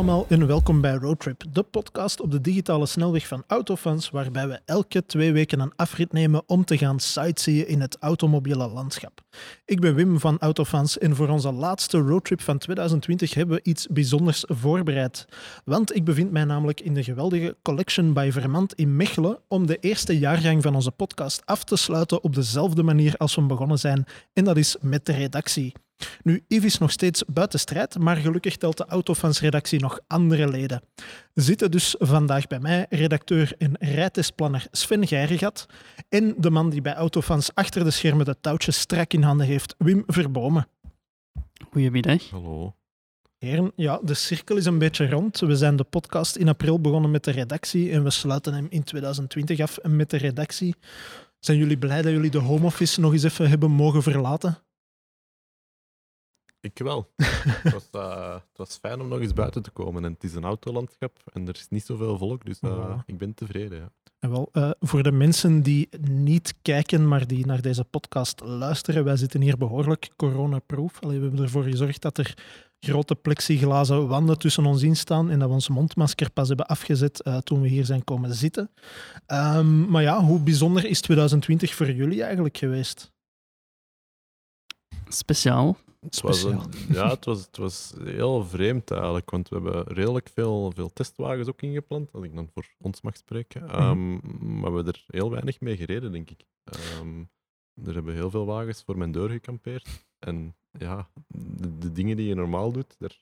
[0.00, 5.06] en welkom bij Roadtrip, de podcast op de digitale snelweg van Autofans, waarbij we elke
[5.06, 9.20] twee weken een afrit nemen om te gaan sightseeën in het automobiele landschap.
[9.64, 13.86] Ik ben Wim van Autofans en voor onze laatste roadtrip van 2020 hebben we iets
[13.86, 15.26] bijzonders voorbereid.
[15.64, 19.76] Want ik bevind mij namelijk in de geweldige Collection by Vermand in Mechelen om de
[19.76, 24.04] eerste jaargang van onze podcast af te sluiten op dezelfde manier als we begonnen zijn,
[24.32, 25.72] en dat is met de redactie.
[26.22, 30.82] Nu, Yves is nog steeds buiten strijd, maar gelukkig telt de Autofans-redactie nog andere leden.
[31.34, 35.66] Zitten dus vandaag bij mij redacteur en rijtestplanner Sven Geirigat
[36.08, 39.74] en de man die bij Autofans achter de schermen de touwtjes strak in handen heeft,
[39.78, 40.68] Wim Verbomen.
[41.70, 42.30] Goedemiddag.
[42.30, 42.74] Hallo.
[43.38, 45.38] Heren, ja, de cirkel is een beetje rond.
[45.38, 48.82] We zijn de podcast in april begonnen met de redactie en we sluiten hem in
[48.82, 50.74] 2020 af met de redactie.
[51.38, 54.58] Zijn jullie blij dat jullie de home office nog eens even hebben mogen verlaten?
[56.60, 57.12] Ik wel.
[57.16, 60.04] het, was, eh, het was fijn om nog eens buiten te komen.
[60.04, 63.04] En het is een autolandschap en er is niet zoveel volk, dus uh, Voilà.
[63.06, 63.78] ik ben tevreden.
[63.78, 63.92] Ja.
[64.18, 69.04] En wel, eh, voor de mensen die niet kijken, maar die naar deze podcast luisteren,
[69.04, 71.00] wij zitten hier behoorlijk coronaproof.
[71.00, 72.34] Allee, we hebben ervoor gezorgd dat er
[72.80, 77.22] grote plexiglazen wanden tussen ons in staan en dat we ons mondmasker pas hebben afgezet
[77.22, 78.70] eh, toen we hier zijn komen zitten.
[79.26, 83.12] Ehm, maar ja, hoe bijzonder is 2020 voor jullie eigenlijk geweest?
[85.08, 85.76] Speciaal.
[86.00, 86.60] Het was, een-
[86.98, 91.48] ja, het was, het was heel vreemd eigenlijk, want we hebben redelijk veel, veel testwagens
[91.48, 93.68] ook ingepland, als ik dan voor ons mag spreken.
[93.68, 94.10] Ehm,
[94.60, 96.44] maar we hebben er heel weinig mee gereden, denk ik.
[96.64, 97.20] Ehm,
[97.88, 100.04] er hebben heel veel wagens voor mijn deur gekampeerd.
[100.18, 103.18] En ja, de, de dingen die je normaal doet, daar,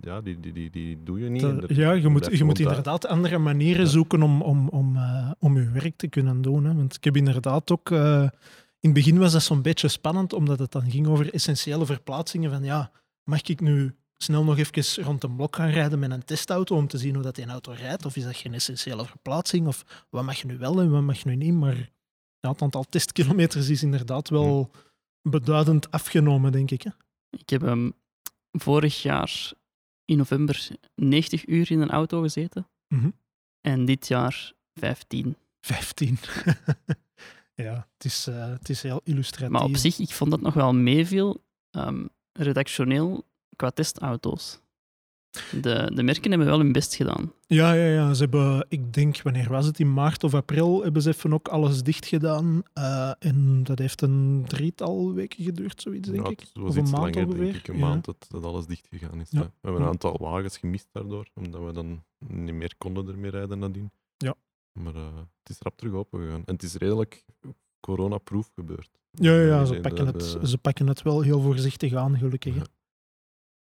[0.00, 1.64] ja, die, die, die, die doe je niet.
[1.76, 3.90] ja, je moet, je moet inderdaad andere manieren Ja.
[3.90, 6.64] zoeken om, om, om, eh, om je werk te kunnen doen.
[6.64, 6.74] Hè.
[6.74, 7.90] Want ik heb inderdaad ook...
[7.90, 8.28] eh,
[8.82, 12.50] in het begin was dat zo'n beetje spannend, omdat het dan ging over essentiële verplaatsingen.
[12.50, 12.90] Van ja,
[13.24, 16.86] mag ik nu snel nog even rond een blok gaan rijden met een testauto om
[16.86, 18.04] te zien hoe dat die auto rijdt?
[18.04, 19.66] Of is dat geen essentiële verplaatsing?
[19.66, 21.54] Of wat mag nu wel en wat mag nu niet?
[21.54, 21.76] Maar
[22.40, 24.70] ja, het aantal testkilometers is inderdaad wel
[25.28, 26.82] beduidend afgenomen, denk ik.
[26.82, 26.90] Hè.
[27.30, 27.90] Ik heb ehm,
[28.52, 29.52] vorig jaar
[30.04, 32.68] in november 90 uur in een auto gezeten.
[32.88, 33.10] Mhm.
[33.60, 35.36] En dit jaar 15.
[35.60, 36.18] 15.
[37.54, 39.48] ja, het is, eh, het is heel illustratief.
[39.52, 41.42] Maar op zich, ik vond dat nog wel meeviel.
[41.70, 43.24] ehm, redactioneel
[43.56, 44.60] qua testauto's.
[45.60, 47.32] De, de merken hebben wel hun best gedaan.
[47.46, 48.14] Ja, ja, ja.
[48.14, 49.80] Ze hebben, ik denk, wanneer was het?
[49.80, 52.62] In maart of april hebben ze even ook alles dicht gedaan.
[52.72, 56.40] Eh, en dat heeft een drietal weken geduurd, zoiets, denk Ja, ik.
[56.40, 57.44] het was Of een iets maand langer, ongeveer.
[57.44, 57.68] denk ik.
[57.68, 57.86] Een Ja.
[57.88, 59.30] maand dat, dat alles dicht gegaan is.
[59.30, 59.40] Ja.
[59.40, 63.58] We hebben een aantal wagens gemist daardoor, omdat we dan niet meer konden ermee rijden
[63.58, 63.90] nadien.
[64.16, 64.34] Ja.
[64.72, 66.42] Maar eh, het is rap terug open gegaan.
[66.44, 67.24] En het is redelijk
[67.80, 68.90] coronaproof gebeurd.
[69.10, 72.18] Ja, ja, ja ze, pakken de- het, de- ze pakken het wel heel voorzichtig aan,
[72.18, 72.54] gelukkig.
[72.54, 72.62] Ja.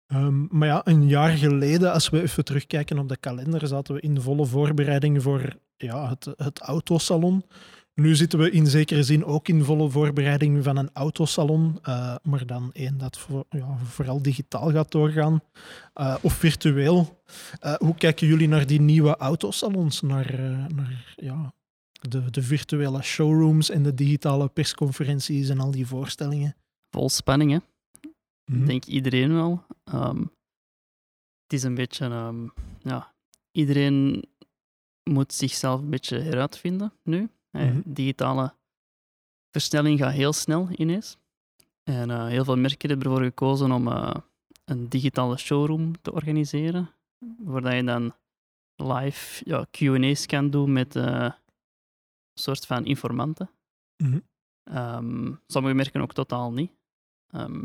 [0.06, 4.02] Ehm, maar ja, een jaar geleden, als we even terugkijken op de kalender, zaten we
[4.02, 7.44] in volle voorbereiding voor ja, het, het autosalon.
[7.96, 12.46] Nu zitten we in zekere zin ook in volle voorbereiding van een autosalon, eh, maar
[12.46, 15.42] dan één dat voor, ja, vooral digitaal gaat doorgaan
[15.94, 17.24] eh, of virtueel.
[17.60, 20.40] Eh, hoe kijken jullie naar die nieuwe autosalons, naar,
[20.76, 21.54] naar ja,
[22.10, 26.56] de, de virtuele showrooms en de digitale persconferenties en al die voorstellingen?
[26.90, 27.58] Vol spanning, hè?
[28.46, 28.62] Mhm.
[28.62, 29.66] Ik denk iedereen wel.
[29.84, 30.20] Ehm,
[31.44, 32.48] het is een beetje, ehm,
[32.80, 33.14] ja,
[33.52, 34.24] iedereen
[35.10, 37.30] moet zichzelf een beetje heruitvinden nu.
[37.62, 37.82] Mhm.
[37.86, 38.54] Digitale
[39.52, 41.18] versnelling gaat heel snel ineens.
[41.84, 44.16] En eh, heel veel merken hebben ervoor gekozen om eh,
[44.66, 46.90] een digitale showroom te organiseren,
[47.38, 48.14] waar je dan
[48.76, 51.34] live ja, Q&A's kan doen met eh, een
[52.42, 53.50] soort van informanten.
[53.98, 54.20] Mhm.
[54.64, 56.72] Ehm, sommige merken ook totaal niet.
[57.28, 57.64] Ehm,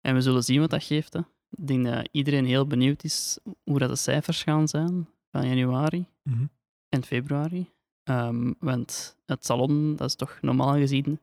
[0.00, 1.12] en we zullen zien wat dat geeft.
[1.12, 1.20] Hè.
[1.50, 6.06] Ik denk dat iedereen heel benieuwd is hoe dat de cijfers gaan zijn van januari
[6.22, 6.46] Mhm.
[6.88, 7.70] en februari.
[8.06, 11.20] Ehm, want het salon, dat is toch normaal gezien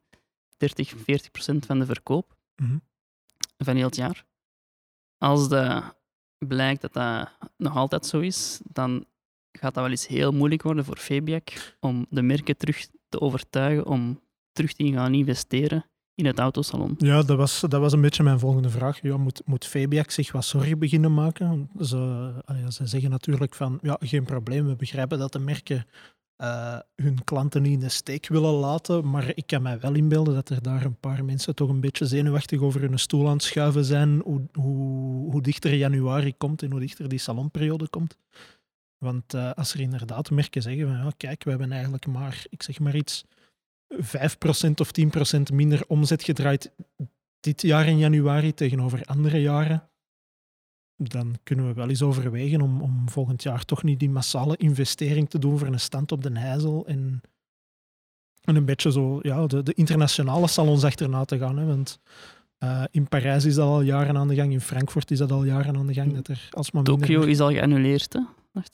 [0.58, 2.78] 30, 40 procent van de verkoop Mhm.
[3.58, 4.26] van heel het jaar.
[5.18, 5.96] Als dat
[6.38, 9.06] blijkt dat dat nog altijd zo is, dan
[9.52, 13.86] gaat dat wel eens heel moeilijk worden voor Fabiac om de merken terug te overtuigen
[13.86, 14.20] om
[14.52, 15.86] terug te gaan investeren
[16.16, 16.96] in het autosalon.
[16.98, 19.02] Ja, dat was, dat was een beetje mijn volgende vraag.
[19.02, 21.70] Ja, moet, moet Fabiac zich wat zorgen beginnen maken?
[21.82, 21.98] Ze,
[22.46, 25.86] allee, ze zeggen natuurlijk van, ja, geen probleem, we begrijpen dat de merken
[26.44, 30.34] eh, hun klanten niet in de steek willen laten, maar ik kan mij wel inbeelden
[30.34, 33.44] dat er daar een paar mensen toch een beetje zenuwachtig over hun stoel aan het
[33.44, 38.18] schuiven zijn, hoe, hoe, hoe dichter januari komt en hoe dichter die salonperiode komt.
[38.98, 42.64] Want eh, als er inderdaad merken zeggen van, ja, kijk, we hebben eigenlijk maar, ik
[42.64, 43.24] zeg maar iets,
[43.94, 43.98] 5%
[44.76, 44.92] of
[45.32, 46.72] 10% minder omzet gedraaid
[47.40, 49.90] dit jaar in januari tegenover andere jaren.
[50.96, 55.30] Dan kunnen we wel eens overwegen om, om volgend jaar toch niet die massale investering
[55.30, 57.22] te doen voor een stand op de Heizel en,
[58.42, 61.58] en een beetje zo ja, de, de internationale salons achterna te gaan.
[61.58, 62.00] Hè, want
[62.64, 65.44] uh, in Parijs is dat al jaren aan de gang, in Frankfurt is dat al
[65.44, 66.14] jaren aan de gang.
[66.14, 66.50] Dat er
[66.84, 68.20] Tokio is al geannuleerd, hè?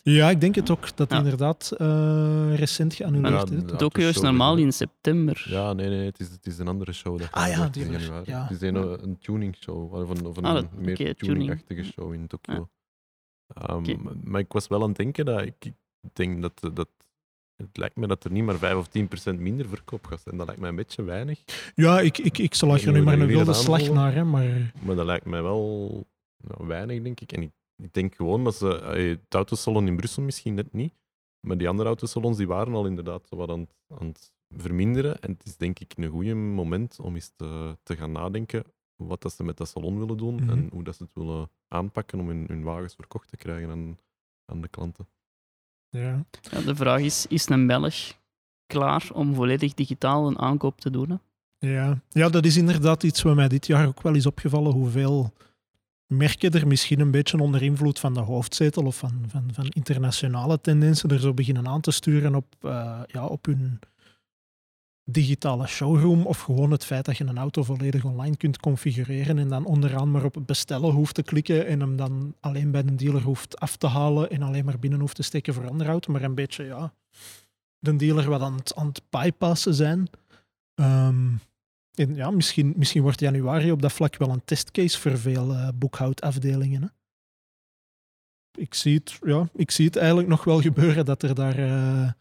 [0.02, 1.16] Ja, ik denk het ook, dat Ja.
[1.18, 3.62] inderdaad eh, recent geannuleerd Ja, is.
[3.76, 5.44] Tokio is normaal in september.
[5.48, 7.18] Ja, nee, nee, het is, het is een andere show.
[7.18, 8.30] Dat Ah ja, die in was- januari.
[8.30, 8.42] ja.
[8.42, 11.92] Het is een, een tuning show, of een, of een Ah, dat- meer tuningachtige tuning.
[11.92, 12.68] show in Tokio.
[13.54, 13.96] Ehm.
[14.24, 15.74] Maar ik was wel aan het denken dat ik, ik
[16.12, 16.88] denk dat, dat
[17.56, 20.36] het lijkt me dat er niet maar 5 of 10 procent minder verkoop gaat zijn.
[20.36, 21.40] Dat lijkt mij een beetje weinig.
[21.74, 24.72] Ja, ik, ik, ik zal Ik er nu maar een wilde slag naar, hè, maar
[24.82, 25.88] Maar dat lijkt mij wel
[26.36, 27.32] nou, weinig, denk ik.
[27.32, 27.50] En ik,
[27.82, 28.66] ik denk gewoon dat ze...
[29.22, 30.94] Het autosalon in Brussel misschien net niet.
[31.46, 35.20] Maar die andere autosalons die waren al inderdaad wat aan, het- aan het verminderen.
[35.20, 38.64] En het is denk ik een goede moment om eens te, te gaan nadenken
[38.96, 40.50] wat dat ze met dat salon willen doen Mhm.
[40.50, 43.98] en hoe dat ze het willen aanpakken om hun, hun wagens verkocht te krijgen aan,
[44.44, 45.08] aan de klanten.
[45.88, 46.24] ja.
[46.50, 47.94] Ja, de vraag is, is een Belg
[48.66, 51.10] klaar om volledig digitaal een aankoop te doen?
[51.10, 51.16] Hè?
[51.72, 52.00] Ja.
[52.08, 55.32] ja, dat is inderdaad iets wat mij dit jaar ook wel is opgevallen, hoeveel
[56.10, 60.60] merken er misschien een beetje onder invloed van de hoofdzetel of van, van, van internationale
[60.60, 63.78] tendensen er zo beginnen aan te sturen op, eh, ja, op hun
[65.04, 69.48] digitale showroom of gewoon het feit dat je een auto volledig online kunt configureren en
[69.48, 73.22] dan onderaan maar op bestellen hoeft te klikken en hem dan alleen bij de dealer
[73.22, 76.22] hoeft af te halen en alleen maar binnen hoeft te steken voor andere auto, maar
[76.22, 76.92] een beetje ja,
[77.78, 80.08] de dealer wat aan het, aan het bypassen zijn.
[80.74, 81.26] Ehm,
[81.94, 85.68] en ja, misschien, misschien wordt januari op dat vlak wel een testcase voor veel eh,
[85.74, 86.82] boekhoudafdelingen.
[86.82, 86.88] Hè?
[88.60, 92.12] Ik, zie het, ja, ik zie het eigenlijk nog wel gebeuren dat er daar eh,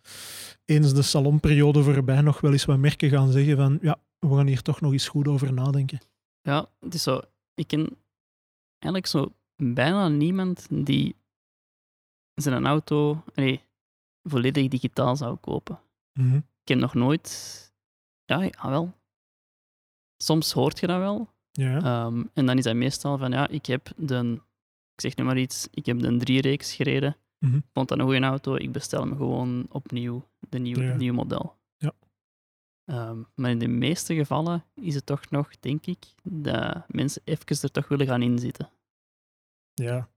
[0.66, 4.48] eens de salonperiode voorbij nog wel eens wat merken gaan zeggen van ja, we gaan
[4.48, 6.00] hier toch nog eens goed over nadenken.
[6.42, 7.22] Ja, het is zo.
[7.54, 7.98] Ik ken
[8.80, 11.16] eigenlijk zo bijna niemand die
[12.36, 13.24] zijn auto
[14.24, 15.80] volledig digitaal zou kopen.
[16.14, 17.58] Ik ken nog nooit.
[18.26, 18.94] Ja, ja, wel.
[20.24, 21.30] Soms hoort je dat wel.
[21.52, 24.42] Ja, Ehm, en dan is dat meestal van ja, ik heb de.
[24.96, 27.18] Ik zeg nu maar iets, ik heb de drie-reeks gereden.
[27.40, 27.60] Mhm.
[27.74, 30.96] Vond dat een goede auto, ik bestel hem gewoon opnieuw, de nieuw, Ja.
[30.96, 31.56] nieuw model.
[31.78, 31.94] Ja.
[32.86, 37.58] Ehm, maar in de meeste gevallen is het toch nog, denk ik, dat mensen even
[37.62, 38.70] er toch willen gaan inzitten.
[39.74, 40.10] ja.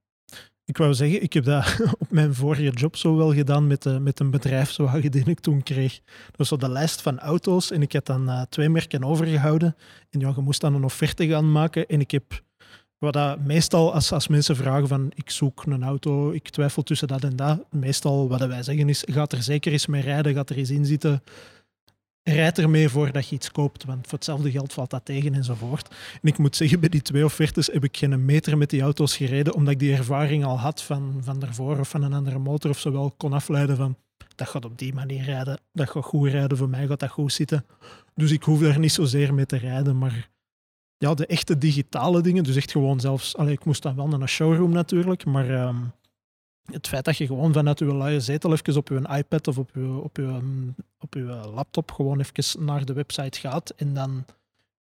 [0.72, 3.98] Ik wou zeggen, ik heb dat op mijn vorige job zo wel gedaan met, eh,
[3.98, 6.00] met een bedrijfswagen die ik toen kreeg.
[6.26, 9.76] Dat was zo de lijst van auto's en ik had dan eh, twee merken overgehouden.
[10.10, 11.86] En ja, je moest dan een offerte gaan maken.
[11.86, 12.42] En ik heb,
[12.98, 17.08] wat dat meestal als, als mensen vragen van ik zoek een auto, ik twijfel tussen
[17.08, 17.64] dat en dat.
[17.70, 20.86] Meestal wat wij zeggen is, gaat er zeker eens mee rijden, gaat er eens in
[20.86, 21.22] zitten.
[22.22, 25.88] Rijd ermee voordat je iets koopt, want voor hetzelfde geld valt dat tegen enzovoort.
[25.88, 29.16] En ik moet zeggen, bij die twee offertes heb ik geen meter met die auto's
[29.16, 32.70] gereden, omdat ik die ervaring al had van, van daarvoor of van een andere motor
[32.70, 33.96] of zo wel kon afleiden van
[34.34, 37.32] dat gaat op die manier rijden, dat gaat goed rijden, voor mij gaat dat goed
[37.32, 37.66] zitten.
[38.14, 40.30] Dus ik hoef daar niet zozeer mee te rijden, maar
[40.96, 44.20] ja, de echte digitale dingen, dus echt gewoon zelfs, allee, ik moest dan wel naar
[44.20, 45.76] een showroom natuurlijk, maar ehm,
[46.64, 49.70] het feit dat je gewoon vanuit je luie zetel even op je iPad of op
[49.74, 50.40] je, op je,
[50.98, 51.22] op je
[51.54, 54.24] laptop gewoon even naar de website gaat en dan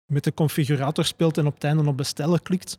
[0.06, 2.72] met de configurator speelt en op het einde op bestellen klikt,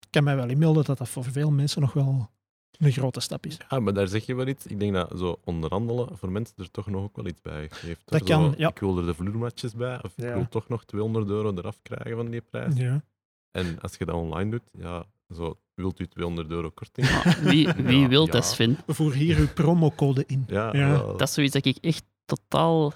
[0.00, 2.30] ik kan mij wel inmelden dat dat voor veel mensen nog wel
[2.78, 3.56] een grote stap is.
[3.68, 4.66] Ja, maar daar zeg je wel iets.
[4.66, 8.02] Ik denk dat zo onderhandelen voor mensen er toch nog ook wel iets bij geeft.
[8.04, 8.68] Dat kan, Zo, ja.
[8.68, 10.28] Ik wil er de vloermatjes bij, of Ja.
[10.28, 12.76] ik wil toch nog 200 euro eraf krijgen van die prijs.
[12.76, 13.02] Ja.
[13.50, 17.10] En als je dat online doet, ja, zo, wilt u 200 euro korting?
[17.10, 18.30] Maar wie wie Ja, wil ja.
[18.32, 18.78] dat, Sven?
[18.86, 20.44] Voer hier uw promocode in.
[20.46, 20.96] Ja, Ja.
[20.98, 22.92] Dat is zoiets dat ik echt totaal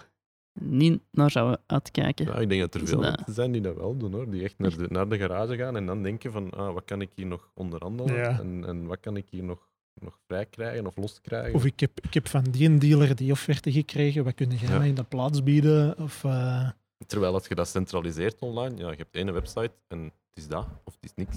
[0.61, 2.27] niet naar zou uitkijken.
[2.27, 4.31] Ja, ik denk dat er veel dat- mensen zijn die dat wel doen hoor.
[4.31, 7.01] Die echt naar de, naar de garage gaan en dan denken van ah, wat kan
[7.01, 8.39] ik hier nog onderhandelen Ja.
[8.41, 11.55] en, en wat kan ik hier nog, nog vrij krijgen of los krijgen.
[11.55, 14.69] Of ik heb, ik heb van die een dealer die offerte gekregen, wat kun jij
[14.69, 14.79] Ja.
[14.79, 15.99] mij in de plaats bieden?
[15.99, 16.69] Of, eh,
[17.07, 20.67] Terwijl als je dat centraliseert online, ja, je hebt één website en het is dat
[20.85, 21.37] of het is niks.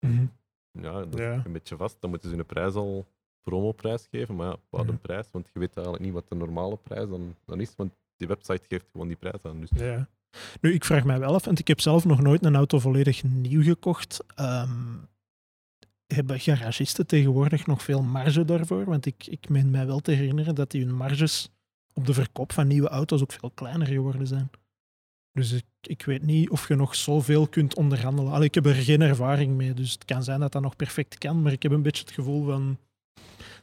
[0.00, 0.24] mhm.
[0.82, 1.34] Ja, dat Ja.
[1.34, 1.96] is een beetje vast.
[2.00, 3.06] Dan moeten ze een prijs al
[3.42, 4.88] promoprijs geven, maar ja, wat Ja.
[4.92, 7.92] een prijs, want je weet eigenlijk niet wat de normale prijs dan, dan is, want
[8.16, 9.60] die website geeft gewoon die prijs aan.
[9.60, 10.08] Dus Ja.
[10.60, 13.22] Nu, ik vraag mij wel af, want ik heb zelf nog nooit een auto volledig
[13.22, 14.24] nieuw gekocht.
[14.34, 14.96] Ehm,
[16.06, 18.84] hebben garagisten tegenwoordig nog veel marge daarvoor?
[18.84, 21.50] Want ik, ik meen mij wel te herinneren dat die hun marges
[21.92, 24.50] op de verkoop van nieuwe auto's ook veel kleiner geworden zijn.
[25.32, 28.32] Dus ik, ik weet niet of je nog zoveel kunt onderhandelen.
[28.32, 31.18] Allee, ik heb er geen ervaring mee, dus het kan zijn dat dat nog perfect
[31.18, 32.78] kan, maar ik heb een beetje het gevoel van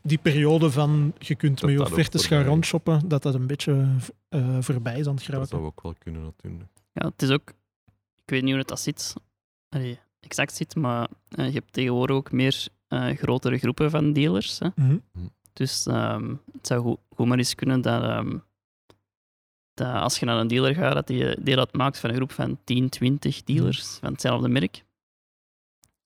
[0.02, 3.48] die periode van je kunt Dat met je dat offertes gaan rondshoppen, dat dat een
[3.48, 3.88] beetje
[4.30, 5.48] eh, voorbij is aan het dat geraken.
[5.48, 6.70] zou ook wel kunnen natuurlijk.
[6.92, 7.50] Ja, het is ook...
[8.16, 9.14] Ik weet niet hoe het dat zit.
[9.70, 14.60] Allee, exact zit, maar eh, je hebt tegenwoordig ook meer eh, grotere groepen van dealers.
[14.60, 14.68] Hè.
[14.76, 14.98] Mhm.
[15.54, 18.38] Dus ehm, het zou goed, goed maar eens kunnen dat, ehm,
[19.76, 22.60] dat als je naar een dealer gaat, dat die deel uitmaakt van een groep van
[22.64, 24.84] 10, 20 dealers van hetzelfde merk.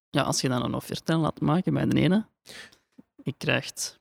[0.09, 2.25] Ja, als je dan een offerte laat maken bij de ene,
[3.23, 3.99] je krijgt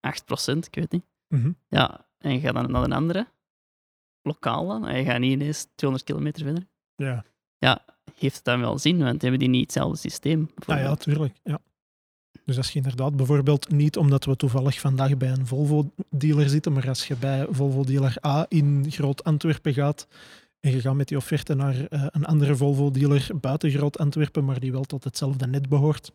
[0.00, 1.04] 8%, ik weet niet.
[1.28, 1.52] Mhm.
[1.68, 3.26] Ja, en je gaat dan naar een andere,
[4.22, 6.66] lokaal dan, en je gaat niet ineens 200 kilometer verder.
[6.94, 7.24] Ja.
[7.58, 10.40] Ja, heeft het dan wel zin, want hebben die niet hetzelfde systeem?
[10.40, 11.00] Ah, ja, bijvoorbeeld?
[11.00, 11.34] tuurlijk.
[11.42, 11.60] Ja.
[12.52, 16.88] Dus als je inderdaad bijvoorbeeld niet omdat we toevallig vandaag bij een Volvo-dealer zitten, maar
[16.88, 20.06] als je bij Volvo-dealer A in Groot-Antwerpen gaat
[20.60, 24.72] en je gaat met die offerte naar eh, een andere Volvo-dealer buiten Groot-Antwerpen, maar die
[24.72, 26.12] wel tot hetzelfde net behoort,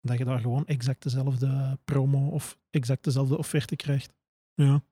[0.00, 4.12] dat je daar gewoon exact dezelfde promo of exact dezelfde offerte krijgt.
[4.54, 4.82] Ja,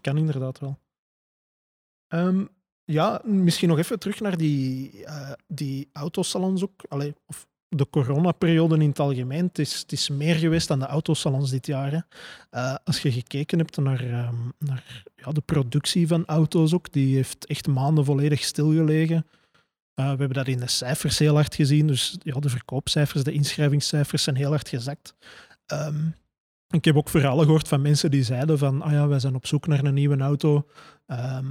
[0.00, 0.78] kan inderdaad wel.
[2.06, 2.44] Ehm,
[2.84, 6.84] ja, misschien nog even terug naar die, eh, die autosalons ook.
[6.88, 9.46] Allee, of de coronaperiode in het algemeen.
[9.46, 12.06] Het is, het is meer geweest dan de autosalons dit jaar.
[12.50, 17.14] Eh, als je gekeken hebt naar, ehm, naar ja, de productie van auto's ook, die
[17.14, 19.26] heeft echt maanden volledig stilgelegen.
[19.94, 21.86] Eh, we hebben dat in de cijfers heel hard gezien.
[21.86, 25.14] Dus ja, de verkoopcijfers, de inschrijvingscijfers zijn heel hard gezakt.
[25.66, 26.06] Ehm,
[26.68, 29.46] ik heb ook verhalen gehoord van mensen die zeiden van ah ja, wij zijn op
[29.46, 30.66] zoek naar een nieuwe auto.
[31.06, 31.46] Ehm,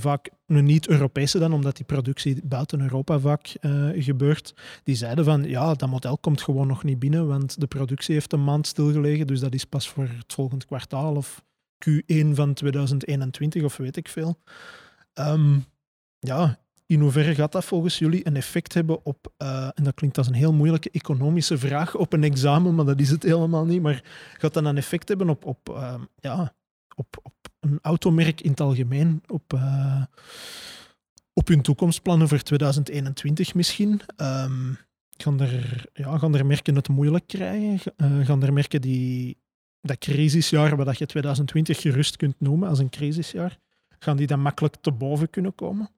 [0.00, 4.54] vaak een niet-Europese dan, omdat die productie buiten Europa vaak eh, gebeurt.
[4.84, 8.32] Die zeiden van ja, dat model komt gewoon nog niet binnen, want de productie heeft
[8.32, 11.44] een maand stilgelegen, dus dat is pas voor het volgend kwartaal of
[11.88, 14.38] Q1 van 2021 of weet ik veel.
[15.12, 15.58] Ehm,
[16.18, 20.18] ja, in hoeverre gaat dat volgens jullie een effect hebben op, eh, en dat klinkt
[20.18, 23.82] als een heel moeilijke economische vraag op een examen, maar dat is het helemaal niet,
[23.82, 24.04] maar
[24.38, 26.54] gaat dat een effect hebben op, op, ehm, ja,
[26.96, 27.22] op
[27.60, 30.02] een automerk in het algemeen, op, eh,
[31.32, 34.00] op hun toekomstplannen voor 2021 misschien?
[34.16, 34.72] Ehm,
[35.16, 37.92] gaan, er, ja, gaan er merken het moeilijk krijgen?
[37.96, 39.38] Eh, gaan er merken die
[39.80, 43.58] dat crisisjaar, wat je 2020 gerust kunt noemen als een crisisjaar,
[43.98, 45.90] gaan die dan makkelijk te boven kunnen komen?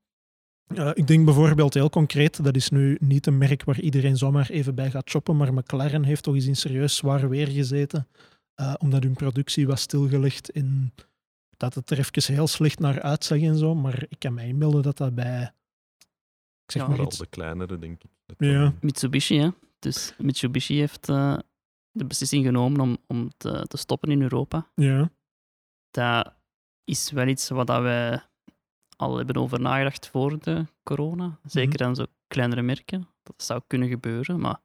[0.75, 4.51] Uh, ik denk bijvoorbeeld heel concreet, dat is nu niet een merk waar iedereen zomaar
[4.51, 8.09] even bij gaat shoppen, maar McLaren heeft toch eens in serieus zwaar weer gezeten,
[8.61, 10.93] uh, omdat hun productie was stilgelegd en
[11.59, 13.75] dat het er even heel slecht naar uitzag en zo.
[13.75, 15.53] Maar ik kan mij inbeelden dat dat bij,
[16.65, 16.89] ik zeg Ja.
[16.89, 17.19] maar iets...
[17.19, 18.11] de kleinere, denk ik.
[18.39, 18.73] Ja.
[18.81, 19.49] Mitsubishi, hè.
[19.79, 21.39] Dus Mitsubishi heeft eh,
[21.91, 24.67] de beslissing genomen om, om te, te stoppen in Europa.
[24.75, 25.11] Ja,
[25.91, 26.35] Dat
[26.85, 28.23] is wel iets wat dat wij
[28.97, 31.39] al hebben over nagedacht voor de corona.
[31.45, 33.09] Zeker aan zo kleinere merken.
[33.23, 34.61] Dat zou kunnen gebeuren, maar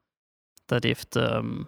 [0.66, 1.64] dat heeft ehm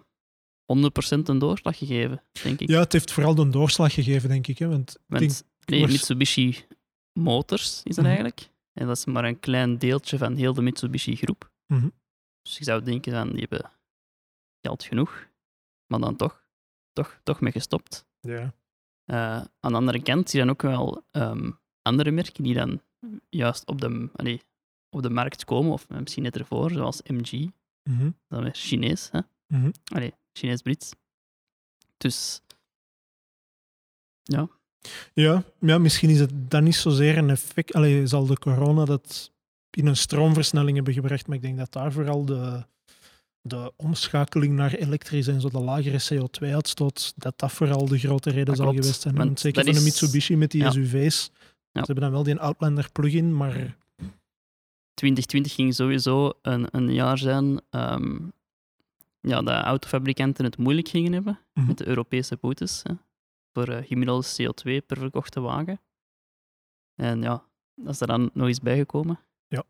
[0.66, 2.68] 100% een doorslag gegeven, denk ik.
[2.68, 4.58] ja, het heeft vooral de doorslag gegeven, denk ik.
[4.58, 6.64] Hè, want Want denk, nee, was- Mitsubishi
[7.12, 8.06] Motors is dat Mhm.
[8.06, 8.50] eigenlijk.
[8.72, 11.50] En dat is maar een klein deeltje van heel de Mitsubishi-groep.
[11.66, 11.88] Mhm.
[12.42, 13.70] Dus je zou denken van, die hebben
[14.60, 15.28] geld genoeg,
[15.86, 16.42] maar dan toch,
[16.92, 18.06] toch, toch mee gestopt.
[18.20, 18.54] ja.
[19.04, 19.16] Eh,
[19.60, 21.50] aan de andere kant zie je dan ook wel ehm,
[21.82, 22.80] andere merken die dan
[23.28, 24.40] juist op de, allee,
[24.90, 27.50] op de markt komen, of misschien net ervoor, zoals MG,
[27.90, 28.10] Mhm.
[28.28, 29.20] dat is Chinees, hè?
[29.46, 29.70] Mhm.
[29.84, 30.90] Allee, Chinees-Brits.
[31.96, 32.40] Dus
[34.22, 34.48] Ja,
[35.60, 37.72] ja, misschien is het dan niet zozeer een effect.
[37.72, 39.32] Allee, zal de corona dat
[39.70, 42.64] in een stroomversnelling hebben gebracht, maar ik denk dat daar vooral de,
[43.40, 48.44] de omschakeling naar elektrisch en zo de lagere CO2-uitstoot, dat dat vooral de grote reden
[48.46, 49.38] Dat zal klopt, geweest zijn.
[49.38, 50.70] zeker van de is- Mitsubishi met die ja.
[50.70, 51.30] SUV's.
[51.72, 51.84] Ja.
[51.84, 53.76] Ze hebben dan wel die Outlander plug-in, maar
[54.94, 58.16] 2020 ging sowieso een, een jaar zijn ehm,
[59.28, 61.66] ja, dat autofabrikanten het moeilijk gingen hebben Mhm.
[61.66, 62.92] met de Europese boetes hè,
[63.52, 65.80] voor eh, gemiddelde CO2 per verkochte wagen.
[66.94, 69.20] En ja, dat is er dan nog eens bijgekomen.
[69.46, 69.64] Ja.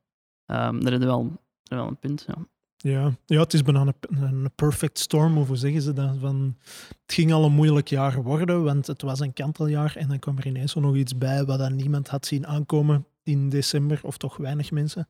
[0.46, 1.32] Daar hebben we wel,
[1.62, 2.24] wel een punt.
[2.26, 2.46] Ja.
[2.76, 6.16] Ja, ja het is bijna een, een perfect storm, of hoe zeggen ze dat?
[6.18, 6.56] Van,
[7.02, 10.38] het ging al een moeilijk jaar worden, want het was een kanteljaar en dan kwam
[10.38, 14.36] er ineens nog iets bij wat dan niemand had zien aankomen in december, of toch
[14.36, 15.08] weinig mensen.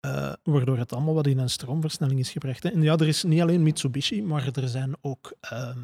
[0.00, 2.64] Eh, waardoor het allemaal wat in een stroomversnelling is gebracht.
[2.64, 5.78] En ja, er is niet alleen Mitsubishi, maar er zijn ook, ehm,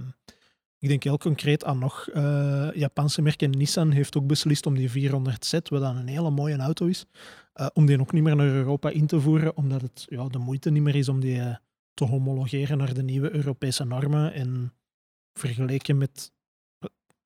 [0.78, 3.50] ik denk heel concreet aan nog eh, Japanse merken.
[3.50, 7.04] Nissan heeft ook beslist om die 400Z, wat dan een hele mooie auto is,
[7.52, 10.38] eh, om die ook niet meer naar Europa in te voeren, omdat het ja, de
[10.38, 11.58] moeite niet meer is om die
[11.94, 14.32] te homologeren naar de nieuwe Europese normen.
[14.32, 14.72] En
[15.38, 16.32] vergeleken met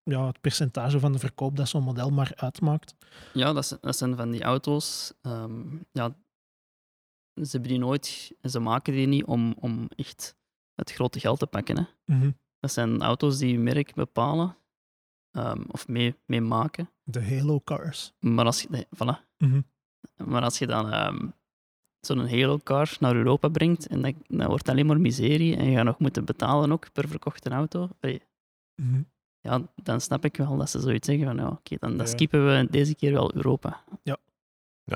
[0.02, 2.94] ja, het percentage van de verkoop dat zo'n model maar uitmaakt.
[3.32, 5.12] Ja, dat, zijn- dat zijn van die auto's.
[5.22, 5.60] ehm,
[5.92, 6.14] ja,
[7.34, 10.36] ze hebben die nooit, en ze maken die niet om, om echt
[10.74, 11.76] het grote geld te pakken.
[11.78, 12.14] Hè.
[12.16, 12.30] Mhm.
[12.60, 14.56] Dat zijn auto's die je merk bepalen
[15.30, 16.90] ehm, of mee, mee maken.
[17.02, 18.12] De Halo cars.
[18.18, 19.26] Maar als je, nee, voilà.
[19.38, 19.60] Mhm.
[20.24, 21.28] maar als je dan ehm,
[22.00, 25.84] zo'n Halo-car naar Europa brengt en dat, dat wordt alleen maar miserie en je gaat
[25.84, 27.88] nog moeten betalen ook per verkochte auto,
[28.80, 29.02] Mhm.
[29.40, 32.12] ja, dan snap ik wel dat ze zoiets zeggen van ja, oké, dan, dan Ja.
[32.12, 33.84] skippen we deze keer wel Europa.
[34.02, 34.16] Ja,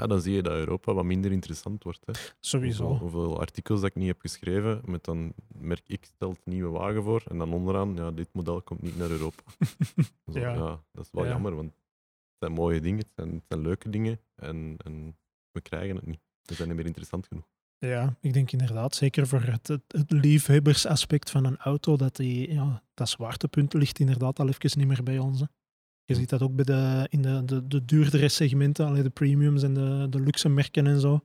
[0.01, 2.01] dan zie je dat Europa wat minder interessant wordt.
[2.07, 2.13] Hè.
[2.41, 2.85] Sowieso.
[2.87, 7.03] Hoeveel, hoeveel artikels dat ik niet heb geschreven, met dan merk X stelt nieuwe wagen
[7.03, 9.43] voor, en dan onderaan, ja, dit model komt niet naar Europa.
[10.33, 10.53] Zo, Ja.
[10.53, 10.83] ja.
[10.93, 11.31] dat is wel Ja.
[11.31, 15.17] jammer, want het zijn mooie dingen, het zijn, het zijn leuke dingen, en, en
[15.51, 16.21] we krijgen het niet.
[16.43, 17.49] We zijn niet meer interessant genoeg.
[17.79, 22.53] Ja, ik denk inderdaad, zeker voor het, het, het liefhebbersaspect van een auto, dat die,
[22.53, 25.41] ja, dat zwaartepunt ligt inderdaad al even niet meer bij ons.
[25.41, 25.47] hè.
[26.05, 29.63] Je ziet dat ook bij de, in de, de, de duurdere segmenten, alleen de premiums
[29.63, 31.21] en de, de luxe merken en zo.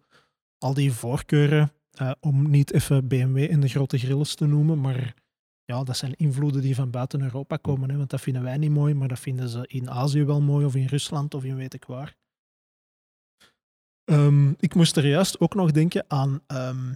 [0.58, 5.16] Al die voorkeuren, eh, om niet even BMW en de grote grilles te noemen, maar
[5.66, 7.90] ja, dat zijn invloeden die van buiten Europa komen.
[7.90, 10.66] Hè, want dat vinden wij niet mooi, maar dat vinden ze in Azië wel mooi,
[10.66, 12.18] of in Rusland, of in weet ik waar.
[14.04, 16.94] Ehm, ik moest er juist ook nog denken aan ehm,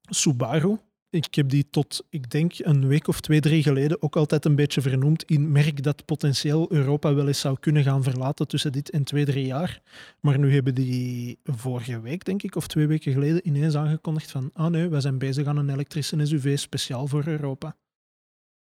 [0.00, 0.78] Subaru.
[1.14, 4.54] Ik heb die tot, ik denk, een week of twee, drie geleden ook altijd een
[4.54, 8.90] beetje vernoemd in merk dat potentieel Europa wel eens zou kunnen gaan verlaten tussen dit
[8.90, 9.82] en twee, drie jaar.
[10.20, 14.50] Maar nu hebben die vorige week, denk ik, of twee weken geleden ineens aangekondigd van
[14.52, 17.76] ah nee, wij zijn bezig aan een elektrische SUV speciaal voor Europa.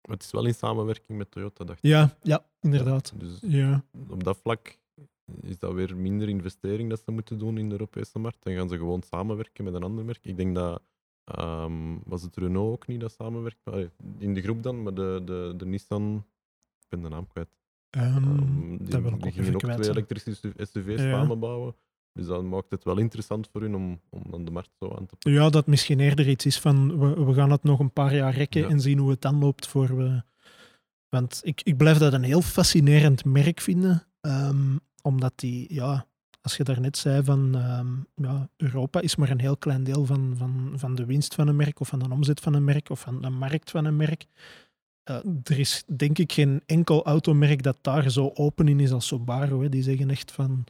[0.02, 1.90] Maar het is wel in samenwerking met Toyota, dacht ik.
[1.90, 3.14] Ja, ja, inderdaad.
[3.18, 4.78] Dus Ja, op dat vlak
[5.42, 8.44] is dat weer minder investering dat ze moeten doen in de Europese markt.
[8.44, 10.26] Dan gaan ze gewoon samenwerken met een ander merk.
[10.26, 10.82] Ik denk dat,
[11.26, 13.60] ehm, was het Renault ook niet dat samenwerkt?
[13.64, 16.26] Allee, in de groep dan, maar de, de, de Nissan,
[16.80, 17.50] ik ben de naam kwijt.
[17.90, 18.38] Ehm,
[18.78, 21.12] die, die ook gingen ook kwijt twee elektrische SUV's Ja.
[21.12, 21.76] samenbouwen.
[22.14, 25.06] Dus dat maakt het wel interessant voor hun om, om dan de markt zo aan
[25.06, 25.32] te pakken.
[25.32, 28.34] Ja, dat misschien eerder iets is van we, we gaan het nog een paar jaar
[28.34, 28.68] rekken Ja.
[28.68, 30.24] en zien hoe het dan loopt voor we.
[31.10, 34.08] Want ik, ik blijf dat een heel fascinerend merk vinden.
[35.02, 36.08] omdat die, ja,
[36.46, 40.34] als je daarnet zei van ehm, ja, Europa is maar een heel klein deel van,
[40.38, 43.00] van, van de winst van een merk of van de omzet van een merk of
[43.00, 44.26] van de markt van een merk.
[45.04, 49.08] Eh, er is denk ik geen enkel automerk dat daar zo open in is als
[49.08, 49.62] Subaru.
[49.62, 49.70] Hè.
[49.70, 50.64] Die zeggen echt van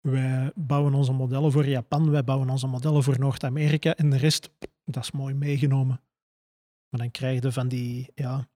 [0.00, 4.50] wij bouwen onze modellen voor Japan, wij bouwen onze modellen voor Noord-Amerika en de rest,
[4.84, 6.00] dat is mooi meegenomen.
[6.88, 8.48] Maar dan krijg je van die, ja...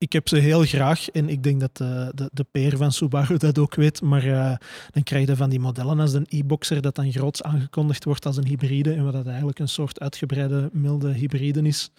[0.00, 3.36] Ik heb ze heel graag en ik denk dat de, de, de peer van Subaru
[3.36, 4.56] dat ook weet, maar eh,
[4.90, 8.36] dan krijg je van die modellen als een e-boxer dat dan groots aangekondigd wordt als
[8.36, 11.90] een hybride en wat dat eigenlijk een soort uitgebreide milde hybride is.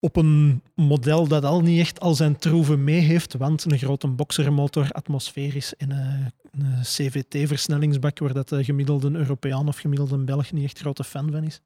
[0.00, 4.08] Op een model dat al niet echt al zijn troeven mee heeft, want een grote
[4.08, 10.64] boxermotor, atmosferisch en eh, een CVT-versnellingsbak waar dat de gemiddelde Europeaan of gemiddelde Belg niet
[10.64, 11.60] echt grote fan van is.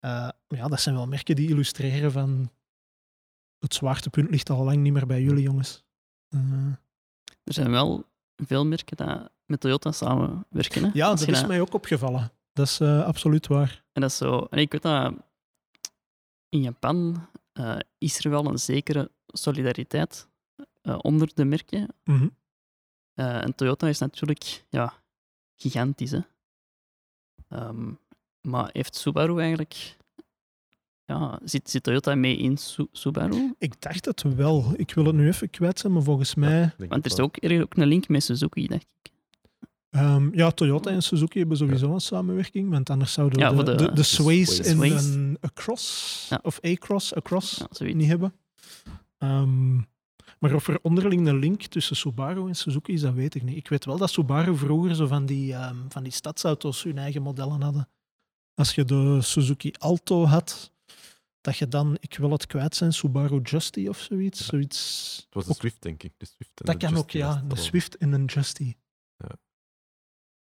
[0.00, 2.50] Eh, ja, dat zijn wel merken die illustreren van
[3.64, 5.84] het zwaartepunt ligt al lang niet meer bij jullie, jongens.
[6.28, 6.66] Eh,
[7.44, 8.04] Er zijn wel
[8.36, 10.84] veel merken die met Toyota samenwerken.
[10.84, 10.90] Hè?
[10.92, 12.32] ja, dat is mij ook opgevallen.
[12.52, 13.84] Dat is eh, absoluut waar.
[13.92, 14.46] En dat is zo.
[14.50, 15.14] En ik weet dat
[16.48, 20.28] in Japan eh, is er wel een zekere solidariteit
[20.82, 21.94] eh, onder de merken.
[22.04, 22.28] Mhm.
[23.14, 25.02] Eh, en Toyota is natuurlijk ja,
[25.56, 26.10] gigantisch.
[26.10, 26.20] Hè?
[27.48, 27.92] Ehm,
[28.40, 29.96] maar heeft Subaru eigenlijk.
[31.06, 33.54] Ja, zit, zit Toyota mee in Su- Subaru?
[33.58, 34.72] Ik dacht het wel.
[34.76, 36.58] Ik wil het nu even kwijt zijn, maar volgens mij...
[36.60, 39.12] Ja, denk Want er is ook, er is ook een link met Suzuki, dacht ik.
[39.90, 43.62] Ehm, ja, Toyota en Suzuki hebben sowieso een samenwerking, want anders zouden we Ja, de,
[43.64, 46.38] de, de- de, de Sways en een Across, Ja.
[46.42, 48.34] of A-Cross, Across, Ja, niet hebben.
[49.18, 49.74] Ehm,
[50.38, 53.56] maar of er onderling een link tussen Subaru en Suzuki is, dat weet ik niet.
[53.56, 57.22] Ik weet wel dat Subaru vroeger zo van die, ehm, van die stadsauto's hun eigen
[57.22, 57.88] modellen hadden.
[58.54, 60.72] Als je de Suzuki Alto had,
[61.44, 64.38] dat je dan, ik wil het kwijt zijn, Subaru Justy of zoiets.
[64.38, 64.44] Ja.
[64.44, 66.12] zoiets Het was de ook- Swift, denk ik.
[66.16, 67.42] De Swift en dat de kan ook, Justy ja.
[67.48, 67.56] De.
[67.56, 68.74] Swift en een Justy.
[69.16, 69.36] Ja.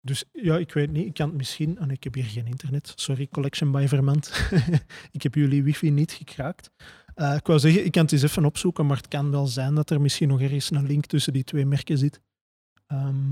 [0.00, 1.06] Dus ja, ik weet niet.
[1.06, 1.78] Ik kan het misschien...
[1.78, 2.92] En ik heb hier geen internet.
[2.96, 4.50] Sorry, Collection by Vermand.
[5.16, 6.70] ik heb jullie wifi niet gekraakt.
[7.14, 9.74] Eh, ik wou zeggen, ik kan het eens even opzoeken, maar het kan wel zijn
[9.74, 12.20] dat er misschien nog ergens een link tussen die twee merken zit.
[12.86, 13.30] Ehm,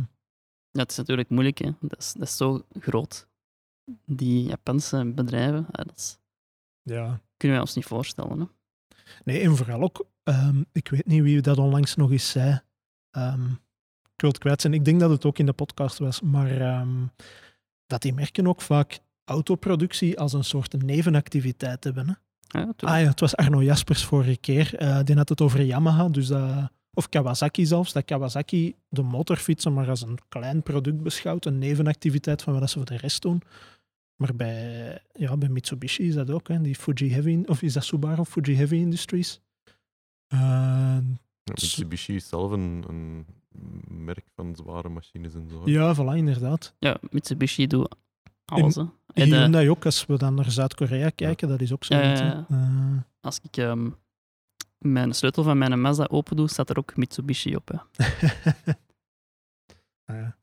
[0.71, 1.71] Ja, het is natuurlijk moeilijk, hè.
[1.81, 3.29] Dat is, dat is zo groot.
[4.07, 6.19] Die Japanse bedrijven, ja, dat is-
[6.83, 7.21] ja.
[7.45, 8.41] Kunnen wij ons niet voorstellen.
[8.41, 8.47] Hè.
[9.25, 12.61] Nee, en vooral ook, ehm, ik weet niet wie dat onlangs nog eens zei.
[14.15, 14.75] Ik wil het kwijt zijn.
[14.75, 17.07] Ik denk dat het ook in de podcast was, maar ehm,
[17.87, 22.09] dat die merken ook vaak autoproductie als een soort nevenactiviteit hebben.
[22.09, 22.15] Hè?
[22.61, 22.73] Ja.
[22.77, 24.75] Ah ja, het was Arno Jaspers vorige keer.
[24.75, 27.93] Eh, die had het over Yamaha, dus dat, of Kawasaki zelfs.
[27.93, 32.77] Dat Kawasaki de motorfietsen maar als een klein product beschouwt, een nevenactiviteit van wat ze
[32.77, 33.43] voor de rest doen.
[34.17, 37.85] Maar bij, ja, bij Mitsubishi is dat ook, hè, die Fuji Heavy, of is dat
[37.85, 39.41] Subaru Fuji Heavy Industries?
[40.27, 43.27] Eh, Ja, Mitsubishi is zelf een, een
[44.05, 45.63] merk van zware machines en zo.
[45.65, 46.75] ja, voilà, inderdaad.
[46.79, 47.95] Ja, Mitsubishi doet
[48.45, 48.75] alles.
[48.75, 48.83] Hè.
[48.85, 51.95] De- Hyundai ook, als we dan naar Zuid-Korea kijken, dat is ook zo.
[51.95, 52.43] Eh,
[53.21, 53.91] als ik ehm,
[54.79, 57.69] mijn sleutel van mijn Mazda open doe, staat er ook Mitsubishi op.
[57.69, 57.79] Hè.
[60.05, 60.37] ah, ja.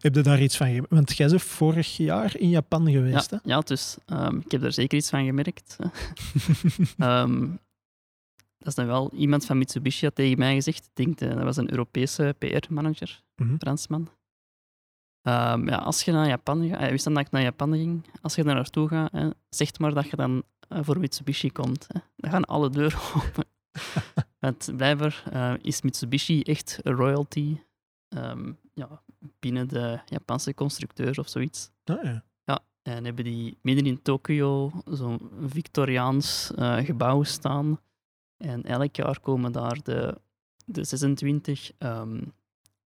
[0.00, 0.90] Heb je daar iets van gemerkt?
[0.90, 3.96] Want jij bent vorig jaar in Japan geweest, Ja, ja, dus
[4.44, 5.76] ik heb er zeker iets van gemerkt.
[5.78, 5.86] hè.
[7.06, 7.20] hè?
[7.22, 7.40] Ehm,
[8.58, 10.84] dat is dan wel iemand van Mitsubishi had tegen mij gezegd.
[10.84, 13.56] Ik denk, eh, dat was een Europese PR-manager, Mhm.
[13.58, 14.08] Fransman.
[15.22, 18.04] Ehm, ja, als je naar Japan gaat, hij wist dan dat ik naar Japan ging.
[18.22, 21.86] Als je daar naartoe gaat, hè, zeg maar dat je dan eh, voor Mitsubishi komt.
[21.92, 22.00] Hè.
[22.16, 23.44] Dan gaan alle deuren open.
[24.40, 27.56] Want blijkbaar eh, is Mitsubishi echt een royalty
[28.08, 29.02] ehm, ja,
[29.40, 31.70] binnen de Japanse constructeurs of zoiets.
[31.84, 32.24] Ah, ja.
[32.82, 37.80] En hebben die midden in Tokio zo'n Victoriaans eh, gebouw staan.
[38.36, 40.20] En elk jaar komen daar de,
[40.64, 42.22] de 26 ehm,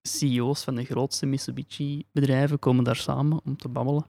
[0.02, 4.06] CEO's van de grootste Mitsubishi-bedrijven komen daar samen om te babbelen.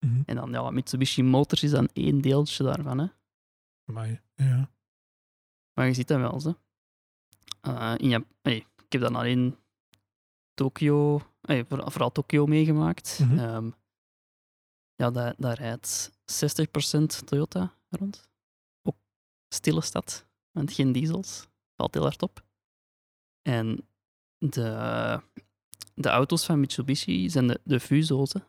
[0.00, 0.22] Mhm.
[0.26, 2.98] En dan, ja, Mitsubishi Motors is dan één deeltje daarvan.
[2.98, 3.06] Hè.
[3.86, 4.70] Amai, ja.
[5.74, 6.56] Maar je ziet dat wel, ze.
[7.60, 9.56] Eh, in Jap- hey, ik heb dan alleen
[10.56, 13.18] Tokio, voor- vooral Tokio meegemaakt.
[13.22, 13.38] Mhm.
[13.38, 13.70] Ehm,
[14.94, 18.28] ja, daar, daar rijdt 60% Toyota rond.
[18.82, 18.96] Ook
[19.54, 21.46] stille stad, want geen diesels.
[21.76, 22.44] Valt heel hard op.
[23.42, 23.88] En
[24.38, 25.20] de,
[25.94, 28.32] de auto's van Mitsubishi zijn de, de Fuso's.
[28.32, 28.40] hè.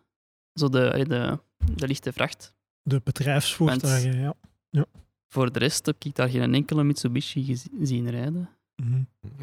[0.53, 1.39] Zo de, de,
[1.75, 2.53] de lichte vracht.
[2.81, 4.33] De bedrijfsvoertuigen, ja.
[5.29, 8.49] Voor de rest heb ik daar geen enkele Mitsubishi gezi- zien rijden.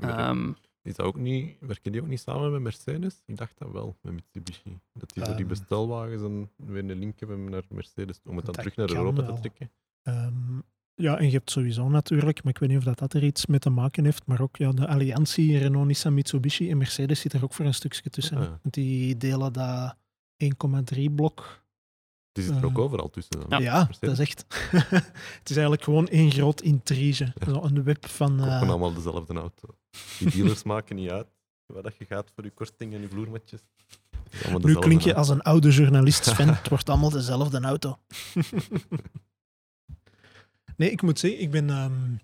[0.00, 0.52] Ehm,
[0.84, 3.22] Is dat ook niet, werken die ook niet samen met Mercedes?
[3.26, 4.78] Ik dacht dat wel, met Mitsubishi.
[4.92, 5.48] Dat die voor die Ehm.
[5.54, 9.34] bestelwagens dan weer een link hebben naar Mercedes, om het dan terug naar Europa wel.
[9.34, 9.70] te trekken.
[10.02, 10.58] Ehm,
[10.94, 13.46] ja, en je hebt sowieso natuurlijk, maar ik weet niet of dat, dat er iets
[13.46, 17.32] mee te maken heeft, maar ook ja, de alliantie Renault, Nissan, Mitsubishi en Mercedes zit
[17.32, 18.36] er ook voor een stukje tussen.
[18.36, 18.58] Ah, ja.
[18.62, 19.96] Want die delen dat
[20.36, 21.63] 1,3 blok.
[22.34, 23.48] Die zit er ook overal tussen.
[23.48, 23.62] Dan.
[23.62, 23.88] Ja.
[24.00, 24.44] Dat is echt...
[25.38, 27.32] het is eigenlijk gewoon één groot intrige.
[27.46, 28.36] Zo een web van...
[28.36, 29.68] Kopen eh, allemaal dezelfde auto.
[30.18, 31.26] Die dealers maken niet uit
[31.66, 33.60] waar dat je gaat voor je korting en je vloermatjes.
[34.30, 35.18] Het nu klink je auto.
[35.18, 36.48] als een oude journalist, Sven.
[36.54, 37.98] het wordt allemaal dezelfde auto.
[40.76, 42.16] nee, ik moet zeggen, ik ben ehm,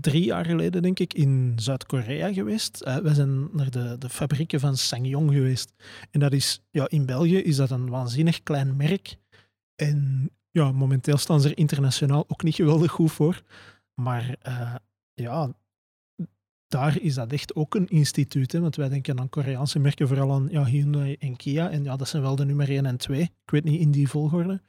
[0.00, 2.80] drie jaar geleden, denk ik, in Zuid-Korea geweest.
[2.80, 5.72] Eh, wij zijn naar de, de fabrieken van Sangyong geweest.
[6.10, 9.20] En dat is, ja, in België is dat een waanzinnig klein merk.
[9.88, 13.42] En ja, momenteel staan ze er internationaal ook niet geweldig goed voor.
[13.94, 14.74] Maar eh,
[15.14, 15.52] ja,
[16.68, 18.52] daar is dat echt ook een instituut.
[18.52, 18.60] Hè?
[18.60, 21.70] Want wij denken aan Koreaanse merken vooral aan ja, Hyundai en Kia.
[21.70, 23.20] En ja, dat zijn wel de nummer 1 en 2.
[23.20, 24.60] Ik weet niet in die volgorde.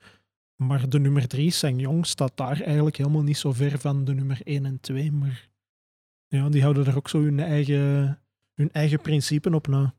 [0.56, 4.40] Maar de nummer 3, Sangyong, staat daar eigenlijk helemaal niet zo ver van de nummer
[4.44, 5.12] 1 en 2.
[5.12, 5.50] Maar
[6.28, 8.20] ja, die houden er ook zo hun eigen,
[8.54, 9.94] hun eigen principe op na.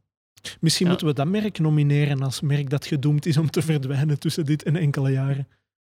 [0.60, 0.90] Misschien Ja.
[0.92, 4.62] moeten we dat merk nomineren als merk dat gedoemd is om te verdwijnen tussen dit
[4.62, 5.48] en enkele jaren.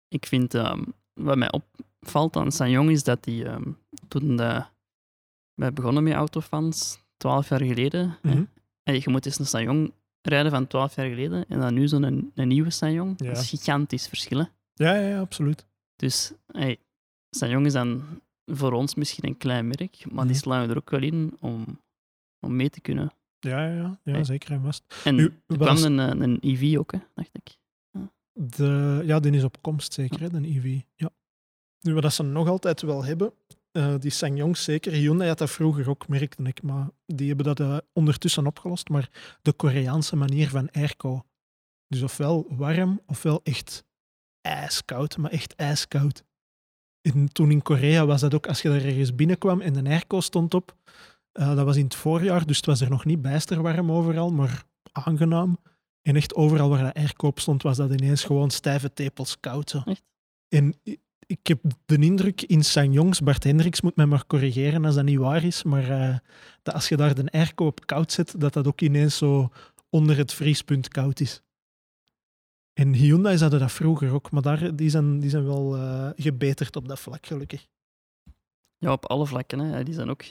[0.08, 3.72] ik vind, ehm, wat mij opvalt aan Sanjong is dat die, ehm,
[4.08, 4.64] toen de,
[5.54, 8.44] wij begonnen met autofans, twaalf jaar geleden, hè, Mhm.
[8.84, 12.04] hey, je moet eens een Sanjong rijden van twaalf jaar geleden en dan nu zo'n
[12.04, 13.14] een, een nieuwe Sanjong.
[13.18, 13.26] Ja.
[13.34, 14.38] Dat is gigantisch verschil.
[14.74, 15.66] Ja, ja, ja, absoluut.
[15.96, 16.78] Dus hey,
[17.30, 18.04] Sanjong is dan
[18.46, 20.44] voor ons misschien een klein merk, maar die Mhm.
[20.44, 21.80] slaan we er ook wel in om,
[22.40, 23.12] om mee te kunnen.
[23.40, 24.52] Ja, ja, ja, ja zeker
[25.04, 27.58] en Nu, er kwam een, eh, een EV ook, hè, dacht ik.
[28.34, 30.82] De, ja, die is op komst zeker, hè, de EV.
[30.96, 31.10] Ja.
[31.82, 33.34] Nu, wat ze nog altijd wel hebben,
[33.72, 37.60] eh, die Sangyongs zeker, Hyundai had dat vroeger ook, merkte ik, maar die hebben dat
[37.60, 39.10] eh, ondertussen opgelost, maar
[39.42, 41.26] de Koreaanse manier van airco.
[41.88, 43.84] Dus ofwel warm, ofwel echt
[44.42, 46.24] ijskoud, maar echt ijskoud.
[47.02, 50.20] En toen in Korea was dat ook, als je er ergens binnenkwam en de airco
[50.20, 50.76] stond op,
[51.32, 54.32] eh, dat was in het voorjaar, dus het was er nog niet bijster warm overal,
[54.32, 55.58] maar aangenaam.
[56.02, 59.70] En echt overal waar dat airco op stond, was dat ineens gewoon stijve tepels koud.
[59.70, 59.82] Zo.
[59.86, 60.04] Echt?
[60.48, 60.76] En
[61.26, 65.18] ik heb de indruk in Sanjongs, Bart Hendricks moet mij maar corrigeren als dat niet
[65.18, 66.18] waar is, maar eh,
[66.62, 69.50] dat als je daar de airco op koud zet, dat dat ook ineens zo
[69.90, 71.42] onder het vriespunt koud is.
[72.74, 76.76] En Hyundai hadden dat vroeger ook, maar daar, die, zijn, die zijn wel eh, gebeterd
[76.76, 77.68] op dat vlak, gelukkig.
[78.78, 79.60] Ja, op alle vlakken.
[79.60, 79.84] Hè.
[79.84, 80.24] Die zijn ook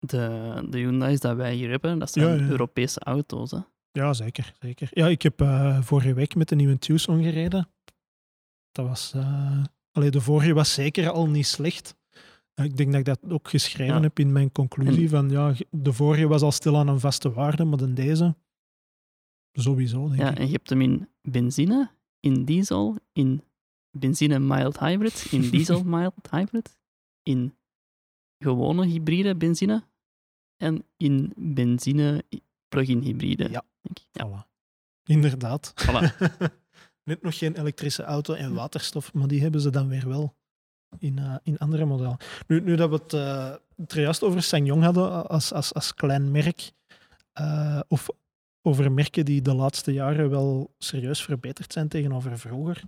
[0.00, 2.48] de, de Hyundai's dat wij hier hebben, dat zijn Ja, ja.
[2.50, 3.50] Europese auto's.
[3.50, 3.58] Hè.
[3.92, 4.54] Ja, zeker.
[4.60, 4.88] zeker.
[4.92, 7.68] Ja, ik heb eh, vorige week met de nieuwe Tucson gereden.
[8.72, 9.12] Dat was...
[9.14, 11.94] eh allee, de vorige was zeker al niet slecht.
[12.54, 14.00] Eh, ik denk dat ik dat ook geschreven Ja.
[14.00, 15.02] heb in mijn conclusie.
[15.02, 18.34] En- Van, ja, de vorige was al stilaan een vaste waarde, maar dan deze...
[19.52, 20.38] Sowieso, denk Ja, ik.
[20.38, 23.42] en je hebt hem in benzine, in diesel, in
[23.90, 26.78] benzine mild hybrid, in diesel mild hybrid,
[27.22, 27.54] in
[28.38, 29.82] gewone hybride benzine
[30.60, 32.24] en in benzine
[32.68, 33.50] plug-in hybride.
[33.50, 33.64] Ja.
[33.80, 34.06] denk ik.
[34.12, 34.48] Ja, Voilà.
[35.04, 35.72] Inderdaad.
[35.86, 36.14] voilà.
[37.10, 40.34] net nog geen elektrische auto en waterstof, maar die hebben ze dan weer wel
[40.98, 42.16] in, eh, in andere modellen.
[42.46, 45.94] Nu, nu dat we het, uh, het er juist over Sangyong hadden als, als, als
[45.94, 46.72] klein merk,
[47.40, 48.08] uh, of
[48.62, 52.82] over merken die de laatste jaren wel serieus verbeterd zijn tegenover vroeger.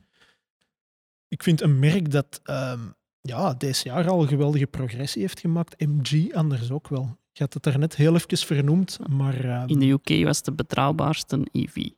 [1.28, 5.80] Ik vind een merk dat um, ja, deze jaar al geweldige progressie heeft gemaakt.
[5.80, 7.18] MG anders ook wel.
[7.32, 9.44] Je had het daarnet heel even vernoemd, maar...
[9.44, 11.88] Uh, In de UK was het de betrouwbaarste EV.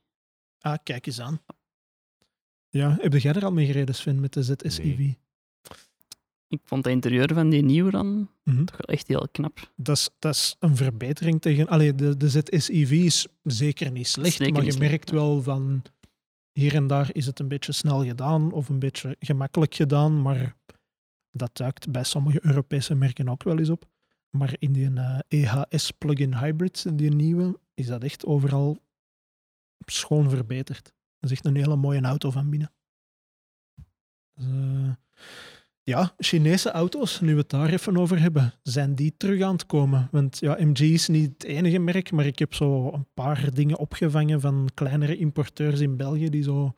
[0.60, 1.40] Ah, kijk eens aan.
[2.68, 4.98] Ja, heb jij er al mee gereden, Sven, met de ZS-EV?
[4.98, 5.18] Nee.
[6.48, 8.64] Ik vond het interieur van die nieuwe dan mm -hmm.
[8.64, 9.72] toch wel echt heel knap.
[9.76, 11.68] Dat is, dat is een verbetering tegen...
[11.68, 15.82] Allee, de, de ZS-EV is zeker niet slecht, zeker maar je merkt wel van...
[16.52, 20.56] Hier en daar is het een beetje snel gedaan of een beetje gemakkelijk gedaan, maar
[21.30, 23.86] dat duikt bij sommige Europese merken ook wel eens op.
[24.36, 24.90] Maar in die
[25.28, 28.78] EHS plug-in hybrids, die nieuwe, is dat echt overal
[29.86, 30.84] schoon verbeterd.
[31.18, 32.72] Dat is echt een hele mooie auto van binnen.
[34.34, 34.92] Dus, uh,
[35.82, 39.66] ja, Chinese auto's, nu we het daar even over hebben, zijn die terug aan het
[39.66, 40.08] komen?
[40.10, 43.78] Want ja, MG is niet het enige merk, maar ik heb zo een paar dingen
[43.78, 46.74] opgevangen van kleinere importeurs in België die zo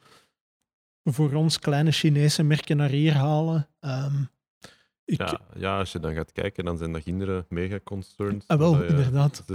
[1.04, 3.68] voor ons kleine Chinese merken naar hier halen.
[3.80, 4.28] Um,
[5.06, 5.18] ik...
[5.18, 8.46] Ja, ja, als je dan gaat kijken, dan zijn dat kinderen mega-concerns.
[8.46, 9.42] Ah, wel, inderdaad.
[9.42, 9.46] 16.000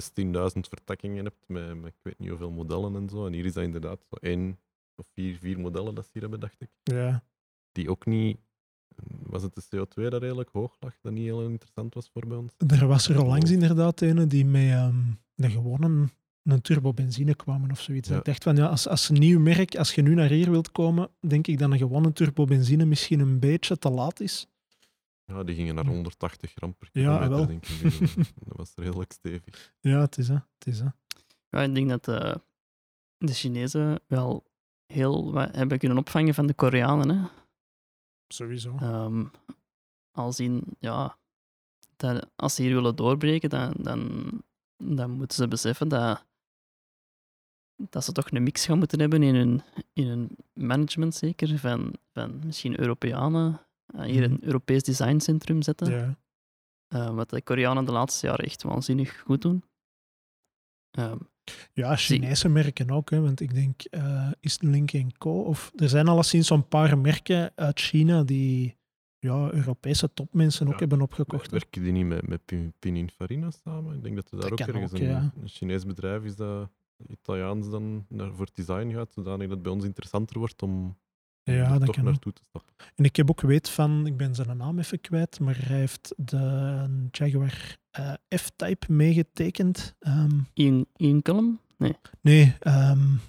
[0.60, 3.26] vertakkingen hebt met, met ik weet niet hoeveel modellen en zo.
[3.26, 4.60] En hier is dat inderdaad zo één
[4.96, 6.70] of vier, vier modellen dat ze hier hebben, dacht ik.
[6.84, 7.24] Ja.
[7.72, 8.38] Die ook niet...
[9.24, 12.38] Was het de CO2 dat redelijk hoog lag, dat niet heel interessant was voor bij
[12.38, 12.54] ons?
[12.68, 16.10] Er was er al langs inderdaad een die met um, de gewone
[16.44, 18.10] een turbobenzine kwamen of zoiets.
[18.10, 18.18] Ja.
[18.18, 21.10] Ik dacht van, ja, als, als nieuw merk, als je nu naar hier wilt komen,
[21.20, 24.48] denk ik dat een gewone turbobenzine misschien een beetje te laat is.
[25.32, 27.46] Ja, die gingen naar 180 gram per kilometer, ja, wel.
[27.46, 28.00] denk ik.
[28.46, 29.74] Dat was redelijk stevig.
[29.80, 30.34] Ja, het is hè.
[30.34, 30.88] Het is hè.
[31.50, 32.36] Ja, ik denk dat uh,
[33.18, 34.44] de Chinezen wel
[34.86, 37.10] heel wat hebben kunnen opvangen van de Koreanen.
[37.10, 37.28] Hè.
[38.28, 38.78] Sowieso.
[38.82, 39.32] Um,
[40.12, 41.18] als in, ja,
[41.96, 44.32] dat als ze hier willen doorbreken, dan, dan,
[44.78, 46.26] dan moeten ze beseffen dat,
[47.76, 49.62] dat ze toch een mix gaan moeten hebben in hun,
[49.94, 53.62] in hun management, zeker, van, van misschien Europeanen
[53.98, 55.92] hier een Europees designcentrum zetten.
[55.92, 56.20] Ja.
[56.94, 59.64] Uh, wat de Koreanen de laatste jaren echt waanzinnig goed doen.
[61.00, 61.30] Um,
[61.74, 65.42] ja, Chinese merken ook, hè, want ik denk, uh, is Link Co?
[65.42, 68.78] Of er zijn alleszins zo'n paar merken uit China die
[69.20, 71.52] ja, Europese topmensen ook hebben opgekocht.
[71.52, 73.96] Werken die niet met, met Pininfarina samen?
[73.96, 75.32] Ik denk dat er daar dat ook ergens ook, een, ja.
[75.42, 76.70] een Chinees bedrijf is dat
[77.08, 80.98] Italiaans dan naar, voor design gaat, zodanig dat het bij ons interessanter wordt om
[81.44, 82.74] ja, dat toch kan naartoe te stappen.
[82.96, 86.14] En ik heb ook weet van, ik ben zijn naam even kwijt, maar hij heeft
[86.18, 89.96] de Jaguar uh, F-Type meegetekend.
[90.00, 91.60] Um, Ian, Ian Cullum?
[91.78, 91.96] Nee.
[92.22, 93.20] Nee, um,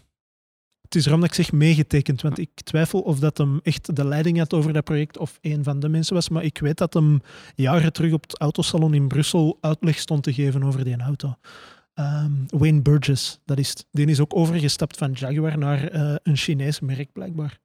[0.82, 4.04] het is erom dat ik zeg meegetekend, want ik twijfel of dat hem echt de
[4.04, 6.94] leiding had over dat project of een van de mensen was, maar ik weet dat
[6.94, 7.20] hem
[7.54, 11.36] jaren terug op het autosalon in Brussel uitleg stond te geven over die auto.
[11.94, 13.86] Um, Wayne Burgess, dat is het.
[13.90, 17.60] Die is ook overgestapt van Jaguar naar uh, een Chinees merk, blijkbaar.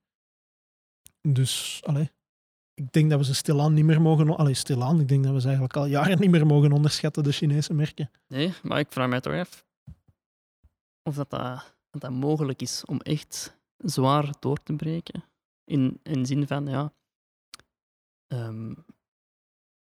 [1.33, 2.11] Dus, allee,
[2.73, 4.37] ik denk dat we ze stilaan niet meer mogen...
[4.37, 7.31] Allee, stilaan, ik denk dat we ze eigenlijk al jaren niet meer mogen onderschatten, de
[7.31, 8.11] Chinese merken.
[8.27, 9.65] Nee, maar ik vraag mij toch af
[11.03, 15.23] of dat, dat, dat, dat mogelijk is om echt zwaar door te breken.
[15.63, 16.93] In, in zin van, ja...
[18.33, 18.85] Um,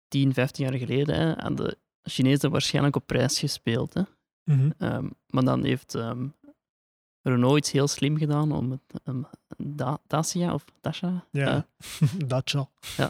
[0.08, 1.78] 10, 15 jaar geleden hè, hadden de
[2.10, 3.94] Chinezen waarschijnlijk op prijs gespeeld.
[3.94, 4.02] Hè.
[4.44, 4.74] Mm -hmm.
[4.78, 6.36] um, maar dan heeft um,
[7.22, 11.26] Renault iets heel slim gedaan om het um, da Dacia of Dacia?
[11.32, 11.66] Ja,
[12.02, 12.70] uh, Dacia.
[12.98, 13.10] Ja,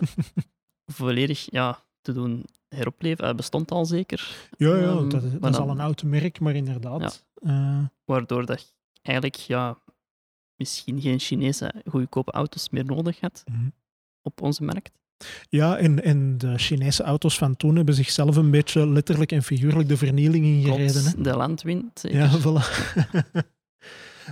[0.85, 3.27] volledig ja, te doen heropleven.
[3.27, 4.49] Het bestond al zeker.
[4.57, 7.25] Ja, ja um, dat, is, dat dan, is al een oud merk, maar inderdaad.
[7.41, 7.79] Ja.
[7.79, 9.77] Uh, Waardoor dat eigenlijk ja,
[10.55, 13.73] misschien geen Chinese goedkope auto's meer nodig had mm -hmm.
[14.21, 14.91] op onze markt.
[15.49, 19.87] Ja, en, en de Chinese auto's van toen hebben zichzelf een beetje letterlijk en figuurlijk
[19.87, 21.01] de vernieling ingereden.
[21.01, 21.99] Klopt, de landwind.
[21.99, 22.19] Zeker.
[22.19, 22.65] Ja, voilà.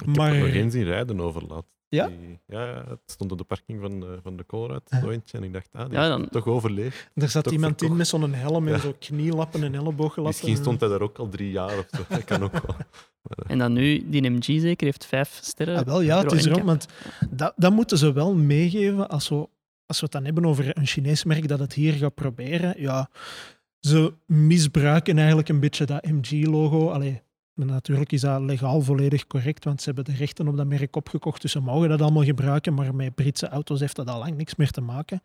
[0.01, 0.27] Ik maar...
[0.27, 1.65] heb er nog geen zien rijden overlaat.
[1.89, 2.07] Ja?
[2.07, 4.89] Die, ja, het stond op de parking van de, van de Colruyt,
[5.31, 5.37] ja.
[5.37, 6.29] en ik dacht, ah, die ja, dan...
[6.29, 7.09] toch overleefd.
[7.13, 7.91] Er zat iemand verkocht.
[7.91, 8.79] in met zo'n helm en ja.
[8.79, 10.23] zo knielappen en ellebooggelappen.
[10.23, 12.03] Misschien stond hij daar ook al drie jaar of zo.
[12.09, 12.75] Dat kan ook wel.
[13.21, 15.77] Maar, en dan nu, die MG zeker, heeft vijf sterren.
[15.77, 16.85] Ah, wel, ja, het is erom, want
[17.29, 19.47] dat, dat moeten ze wel meegeven als we,
[19.85, 22.81] als we het dan hebben over een Chinees merk dat het hier gaat proberen.
[22.81, 23.09] Ja,
[23.79, 26.89] ze misbruiken eigenlijk een beetje dat MG-logo.
[26.89, 27.21] Allee,
[27.55, 30.95] maar natuurlijk is dat legaal volledig correct, want ze hebben de rechten op dat merk
[30.95, 34.37] opgekocht, dus ze mogen dat allemaal gebruiken, maar met Britse auto's heeft dat al lang
[34.37, 35.21] niks meer te maken.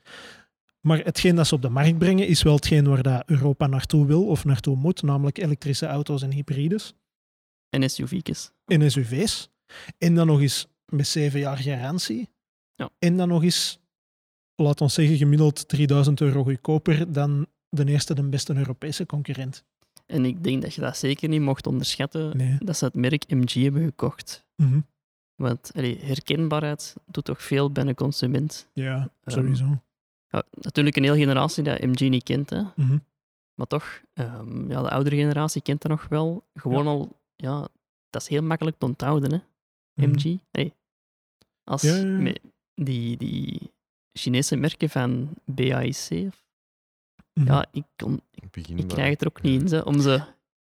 [0.81, 4.07] Maar hetgeen dat ze op de markt brengen, is wel hetgeen waar dat Europa naartoe
[4.07, 6.95] wil of naartoe moet, namelijk elektrische auto's en hybrides.
[7.69, 8.53] En SUV's.
[8.64, 9.51] En SUV's.
[9.99, 12.29] En dan nog eens met zeven jaar garantie.
[12.75, 12.90] Ja.
[12.99, 13.81] En dan nog eens,
[14.55, 19.64] laat ons zeggen, gemiddeld 3000 euro goedkoper dan de eerste, de beste Europese concurrent.
[20.11, 22.57] En ik denk dat je dat zeker niet mocht onderschatten, Nee.
[22.59, 24.44] dat ze het merk MG hebben gekocht.
[24.57, 24.81] Mhm.
[25.35, 28.68] Want allee, herkenbaarheid doet toch veel bij een consument.
[28.73, 29.83] Ja, Ehm, sowieso.
[30.29, 32.62] Ja, natuurlijk een hele generatie dat MG niet kent, hè.
[32.77, 32.99] Mhm.
[33.55, 36.44] maar toch, ehm, ja, de oudere generatie kent dat nog wel.
[36.55, 37.68] Gewoon al, ja,
[38.11, 39.38] dat is heel makkelijk te onthouden, hè.
[39.94, 40.11] Mhm.
[40.11, 40.38] MG.
[40.51, 40.73] Hey.
[41.64, 42.33] Als Ja,
[42.75, 43.73] die, die
[44.12, 46.29] Chinese merken van BAIC, of- Mhm.
[47.33, 50.21] Ja, ik, kon, Ik, begin ik krijg het er ook niet in, hè, om ze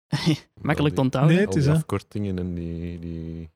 [0.61, 1.35] makkelijk te onthouden.
[1.35, 3.49] Nee, het is die afkortingen en die, die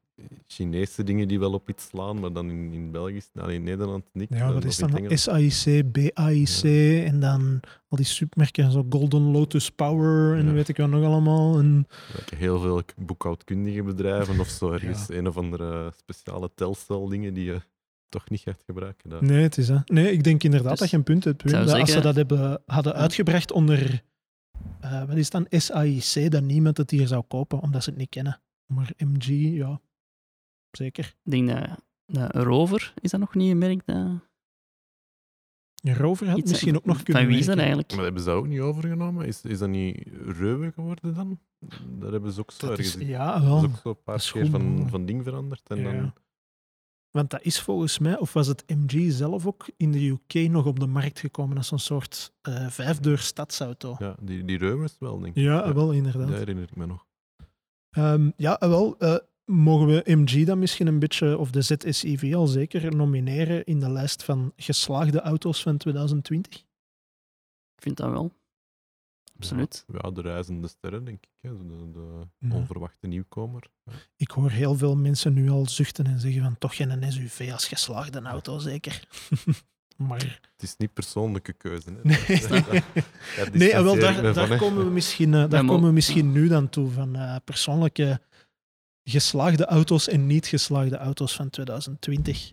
[0.48, 4.04] Chinese dingen die wel op iets slaan, maar dan in, in België, nou, in Nederland
[4.12, 4.30] niet.
[4.30, 4.96] Ja, wat of is dan?
[4.96, 5.20] Engeland.
[5.20, 6.64] SAIC, BAIC
[7.06, 10.52] en dan al die submerken, zo Golden Lotus Power en Ja.
[10.52, 11.60] weet ik wat nog allemaal.
[11.60, 11.88] En,
[12.36, 17.62] heel veel boekhoudkundige bedrijven of zo ergens een of andere speciale telstel dingen die je
[18.14, 19.10] toch niet gaat gebruiken.
[19.10, 19.24] Daar.
[19.24, 19.78] nee, het is hè.
[19.86, 21.50] Nee, ik denk inderdaad Dus dat je een punt hebt.
[21.50, 24.04] Dat als ze dat hebben, hadden uitgebracht onder,
[24.80, 28.10] eh, wat is dan, SAIC, dat niemand het hier zou kopen, omdat ze het niet
[28.10, 28.42] kennen.
[28.74, 29.82] Maar MG, ja,
[30.72, 31.16] zeker.
[31.24, 31.70] Ik denk dat,
[32.06, 34.08] dat Rover, is dat nog niet een merk dat...
[35.98, 37.96] Rover had iets- misschien ook nog kunnen Van wie is dat eigenlijk?
[37.96, 39.26] Maar hebben ze dat ook niet overgenomen?
[39.26, 41.40] Is, is dat niet Reuwe geworden dan?
[42.00, 43.58] Daar hebben ze ook zo Dat is, ja, dat is wel.
[43.64, 45.70] ook zo een paar dat is keer goed, van, van ding veranderd.
[45.70, 45.92] En Ja.
[45.92, 46.14] dan,
[47.14, 50.66] Want dat is volgens mij, of was het MG zelf ook in de UK nog
[50.66, 53.96] op de markt gekomen als een soort eh vijfdeur stadsauto?
[54.00, 55.44] ja, die, die Reuwes wel, denk ik.
[55.44, 56.28] Ja, wel inderdaad.
[56.28, 57.06] Dat herinner ik me nog.
[57.90, 58.98] Ehm, ja, wel.
[58.98, 63.80] eh, mogen we MG dan misschien een beetje, of de ZSIV al zeker, nomineren in
[63.80, 66.60] de lijst van geslaagde auto's van 2020?
[67.76, 68.32] Ik vind dat wel.
[69.44, 69.86] Absoluut.
[69.88, 71.30] Ja, ja, de reizende sterren, denk ik.
[71.42, 71.50] Hè.
[71.50, 72.56] zo De, de Ja.
[72.56, 73.70] onverwachte nieuwkomer.
[73.84, 73.92] Ja.
[74.16, 77.68] Ik hoor heel veel mensen nu al zuchten en zeggen van toch geen SUV als
[77.68, 79.08] geslaagde auto, zeker.
[80.08, 81.90] maar Het is niet persoonlijke keuze.
[81.90, 82.00] Hè.
[82.04, 82.18] nee,
[83.38, 86.32] Ja, nee en wel, daar, daar, komen we misschien, eh, daar maar- komen we misschien
[86.32, 88.22] nu dan toe van eh, persoonlijke
[89.04, 92.52] geslaagde auto's en niet geslaagde auto's van 2020.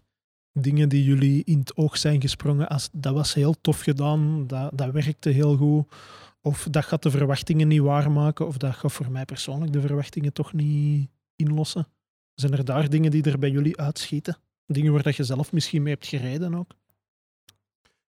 [0.52, 4.70] Dingen die jullie in het oog zijn gesprongen als dat was heel tof gedaan, dat,
[4.78, 5.94] dat werkte heel goed.
[6.42, 10.32] Of dat gaat de verwachtingen niet waarmaken, of dat gaat voor mij persoonlijk de verwachtingen
[10.32, 11.88] toch niet inlossen.
[12.34, 14.36] Zijn er daar dingen die er bij jullie uitschieten?
[14.66, 16.70] Dingen waar dat je zelf misschien mee hebt gereden ook?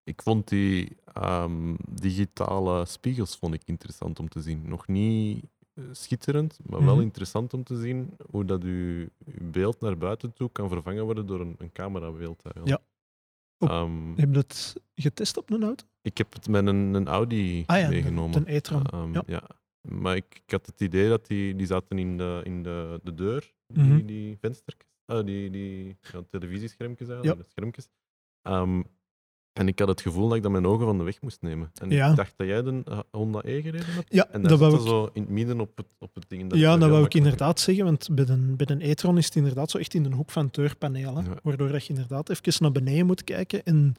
[0.05, 4.69] Ik vond die ehm, digitale spiegels vond ik interessant om te zien.
[4.69, 7.03] Nog niet eh, schitterend, maar wel Mhm.
[7.05, 11.27] interessant om te zien hoe dat uw, uw beeld naar buiten toe kan vervangen worden
[11.27, 12.43] door een, een camerabeeld.
[12.43, 12.69] Eigenlijk.
[12.69, 12.92] Ja.
[13.71, 15.85] Ehm, Heb je dat getest op een auto?
[16.03, 18.37] ik heb het met een, een Audi Ah ja, meegenomen.
[18.37, 18.85] een e-tron.
[18.87, 19.23] Ehm, Ja.
[19.27, 19.43] ja.
[19.81, 23.15] Maar ik, ik had het idee dat die, die zaten in de, in de, de
[23.15, 24.07] deur, die, Mhm.
[24.07, 27.89] die venstertjes, ah, die, die ja, televisieschermpjes eigenlijk, de schermpjes.
[28.43, 28.83] Ehm,
[29.53, 31.71] en ik had het gevoel dat ik dat mijn ogen van de weg moest nemen.
[31.81, 32.11] En Ja.
[32.11, 34.13] ik dacht dat jij de eh, Honda E gereden hebt.
[34.15, 36.55] Ja, En dat dat wou ik, zo in het midden op het, op het ding.
[36.55, 39.37] ja, er dat wou ik inderdaad zeggen, want bij een, bij een e-tron is het
[39.37, 41.21] inderdaad zo echt in de hoek van het deurpaneel.
[41.21, 41.35] Ja.
[41.43, 43.63] Waardoor dat je inderdaad even naar beneden moet kijken.
[43.65, 43.95] En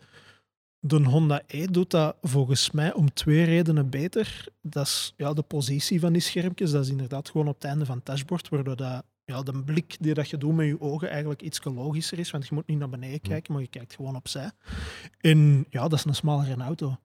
[0.80, 4.46] de Honda E doet dat volgens mij om twee redenen beter.
[4.62, 6.72] Dat is ja, de positie van die schermpjes.
[6.72, 9.98] Dat is inderdaad gewoon op het einde van het dashboard, waardoor dat, ja, de blik
[10.00, 12.32] die dat je doet met je ogen eigenlijk iets logischer is.
[12.32, 14.52] Want je moet niet naar beneden kijken, maar je kijkt gewoon opzij.
[15.20, 16.98] En ja, dat is een smalere auto.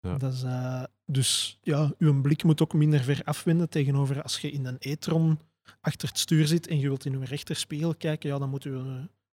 [0.00, 0.18] Ja.
[0.18, 4.50] Dat is, eh, dus ja, uw blik moet ook minder ver afwenden tegenover als je
[4.50, 5.38] in een e-tron
[5.80, 8.72] achter het stuur zit en je wilt in uw rechterspiegel kijken, ja, dan, moet u,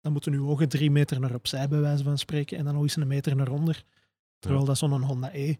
[0.00, 2.82] dan moeten uw ogen drie meter naar opzij, bij wijze van spreken, en dan nog
[2.82, 3.84] eens een meter naar onder.
[4.38, 5.54] Terwijl dat zo'n Honda E.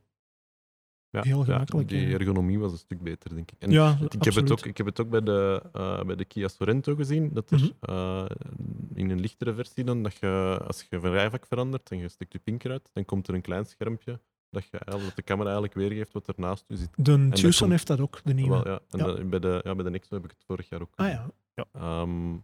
[1.11, 3.57] Ja, heel gemakkelijk, die ergonomie was een stuk beter, denk ik.
[3.59, 6.25] En ja, ik, heb het ook, ik heb het ook bij de, eh, bij de
[6.25, 7.69] Kia Sorento gezien, dat er Mhm.
[7.81, 8.25] eh,
[8.95, 12.33] in een lichtere versie dan, dat je als je van rijvak verandert en je stikt
[12.33, 15.45] je pinker uit, dan komt er een klein schermpje dat, je eigenlijk, dat de camera
[15.51, 16.89] eigenlijk weergeeft wat er naast je zit.
[16.97, 18.63] De Tucson heeft dat ook, de nieuwe.
[18.63, 18.81] Wel, ja.
[18.91, 19.25] En Ja.
[19.25, 21.31] bij, de, ja, bij de Nexo heb ik het vorig jaar ook ah ja,
[21.73, 22.37] Ehm,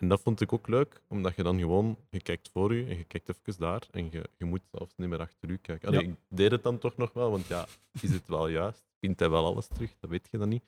[0.00, 2.96] en dat vond ik ook leuk, omdat je dan gewoon, je kijkt voor je en
[2.96, 5.88] je kijkt even daar en je, je moet zelfs niet meer achter je kijken.
[5.88, 6.08] Allee, Ja.
[6.10, 7.66] Ik deed het dan toch nog wel, want ja,
[8.00, 8.84] is het wel juist?
[9.00, 9.94] Vindt hij wel alles terug?
[10.00, 10.64] Dat weet je dan niet.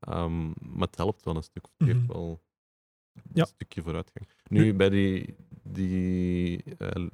[0.00, 2.12] Ehm, maar het helpt wel een stuk, het geeft Mhm.
[2.12, 2.42] wel
[3.14, 3.44] een Ja.
[3.44, 4.28] stukje vooruitgang.
[4.48, 7.06] Nu, bij die, die eh,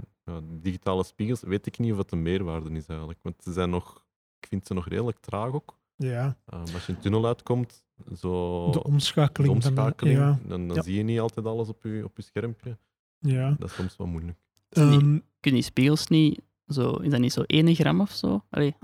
[0.45, 4.05] digitale spiegels weet ik niet of het een meerwaarde is eigenlijk, want ze zijn nog,
[4.41, 5.79] ik vind ze nog redelijk traag ook.
[5.97, 6.37] Ja.
[6.47, 7.85] Ehm, als je een tunnel uitkomt,
[8.17, 9.61] zo De omschakeling.
[9.61, 10.83] de omschakeling, Van de, dan, dan Ja.
[10.83, 12.79] zie je niet altijd alles op je, op je schermpje.
[13.19, 13.51] ja.
[13.59, 14.39] Dat is soms wel moeilijk.
[14.69, 16.91] Die- Ehm, Kunnen die spiegels niet zo...
[16.93, 18.45] Is dat niet zo 1 gram of zo?
[18.51, 18.75] Allee,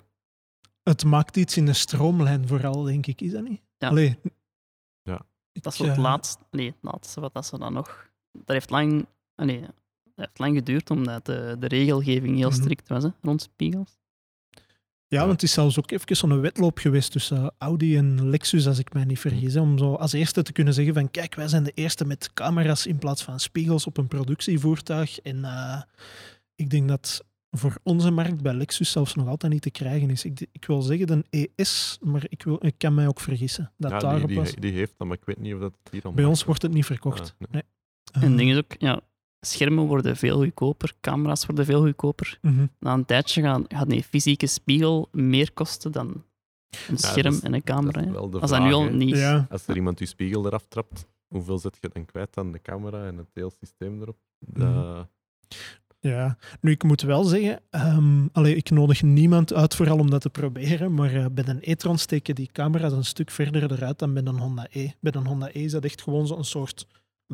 [0.83, 3.21] het maakt iets in de stroomlijn vooral, denk ik.
[3.21, 3.61] Is dat niet?
[3.79, 3.89] Ja.
[3.89, 4.19] Allee,
[5.03, 5.21] Ja.
[5.53, 6.43] ik, dat is het eh, laatste...
[6.51, 8.11] Nee, het laatste wat dat ze dan nog...
[8.33, 9.73] Dat heeft lang allee, het
[10.15, 12.61] heeft lang geduurd omdat de, de regelgeving heel Mhm.
[12.61, 13.99] strikt was hè, rond spiegels.
[15.13, 18.79] Ja, want het is zelfs ook even zo'n wedloop geweest tussen Audi en Lexus, als
[18.79, 19.55] ik mij niet vergis.
[19.55, 22.31] hè, Om zo als eerste te kunnen zeggen van kijk, wij zijn de eerste met
[22.35, 25.19] camera's in plaats van spiegels op een productievoertuig.
[25.21, 25.83] En eh,
[26.55, 30.25] ik denk dat voor onze markt bij Lexus zelfs nog altijd niet te krijgen is.
[30.25, 33.91] Ik, ik wil zeggen een ES, maar ik, wil, ik kan mij ook vergissen dat
[33.91, 34.51] Ja, daarop die, was.
[34.51, 36.63] die, die heeft dat, maar ik weet niet of dat hier al Bij ons wordt
[36.63, 37.21] het niet verkocht.
[37.21, 37.49] Ah, nee.
[37.51, 37.63] nee.
[38.13, 39.01] En Eh, het ding is ook, ja,
[39.47, 42.39] schermen worden veel goedkoper, camera's worden veel goedkoper.
[42.43, 42.67] mhm.
[42.79, 46.23] Na een tijdje gaan, gaat een fysieke spiegel meer kosten dan een
[46.89, 48.11] Ja, scherm dat is- en een dat camera.
[48.11, 49.17] wel de Als dat nu al niet...
[49.17, 52.63] Ja, Als er iemand je spiegel eraf trapt, hoeveel zet je dan kwijt aan de
[52.63, 54.17] camera en het hele systeem erop?
[54.39, 54.61] Mhm.
[54.61, 55.09] Dat-
[56.01, 60.21] Ja, nu ik moet wel zeggen, ehm allee, ik nodig niemand uit vooral om dat
[60.21, 64.15] te proberen, maar eh, bij een e-tron steken die camera's een stuk verder eruit dan
[64.15, 64.91] bij een Honda E.
[65.01, 66.87] Bij een Honda E is dat echt gewoon zo'n soort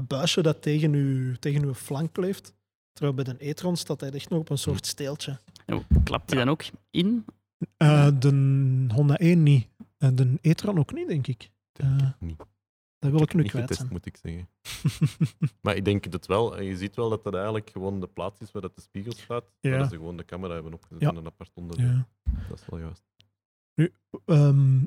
[0.07, 2.55] buisje dat tegen uw, tegen uw flank kleeft.
[2.93, 5.39] Terwijl bij een e-tron staat hij echt nog op een soort steeltje.
[5.67, 7.25] Ja, Klapt die dan ook in?
[7.77, 8.29] Eh, de
[8.95, 9.69] Honda E niet.
[9.99, 11.51] En de e-tron ook niet, denk ik.
[11.73, 12.37] denk Eh, ik niet.
[12.99, 13.93] Dat wil ik nu niet kwijt getest, zijn.
[13.93, 14.49] moet ik zeggen.
[15.63, 16.57] Maar ik denk het wel.
[16.57, 19.13] En je ziet wel dat dat eigenlijk gewoon de plaats is waar dat de spiegel
[19.13, 19.45] staat.
[19.61, 19.71] Ja.
[19.71, 21.09] Waar ze gewoon de camera hebben opgezet Ja.
[21.09, 21.87] en een apart onderdeel.
[21.87, 22.09] Ja.
[22.49, 23.03] Dat is wel juist.
[24.25, 24.81] Ehm,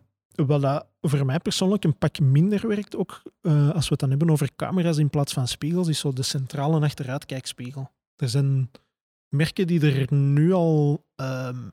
[0.45, 4.09] wat dat voor mij persoonlijk een pak minder werkt, ook eh, als we het dan
[4.09, 7.91] hebben over camera's in plaats van spiegels, is zo de centrale achteruitkijkspiegel.
[8.15, 8.71] Er zijn
[9.27, 11.69] merken die er nu al, ehm,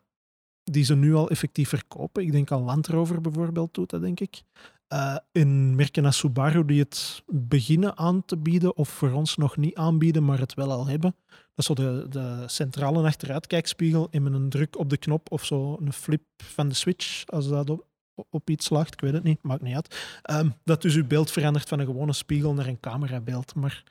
[0.63, 2.23] die ze nu al effectief verkopen.
[2.23, 4.43] Ik denk al Land Rover bijvoorbeeld doet dat, denk ik.
[4.89, 9.57] Eh in merken als Subaru die het beginnen aan te bieden, of voor ons nog
[9.57, 11.15] niet aanbieden, maar het wel al hebben.
[11.27, 15.45] Dat is zo de, de centrale achteruitkijkspiegel en met een druk op de knop of
[15.45, 17.88] zo een flip van de switch, als dat op,
[18.31, 20.19] op iets slaagt, ik weet het niet, maakt niet uit.
[20.23, 23.55] Ehm, dat dus uw beeld verandert van een gewone spiegel naar een camerabeeld.
[23.55, 23.85] Maar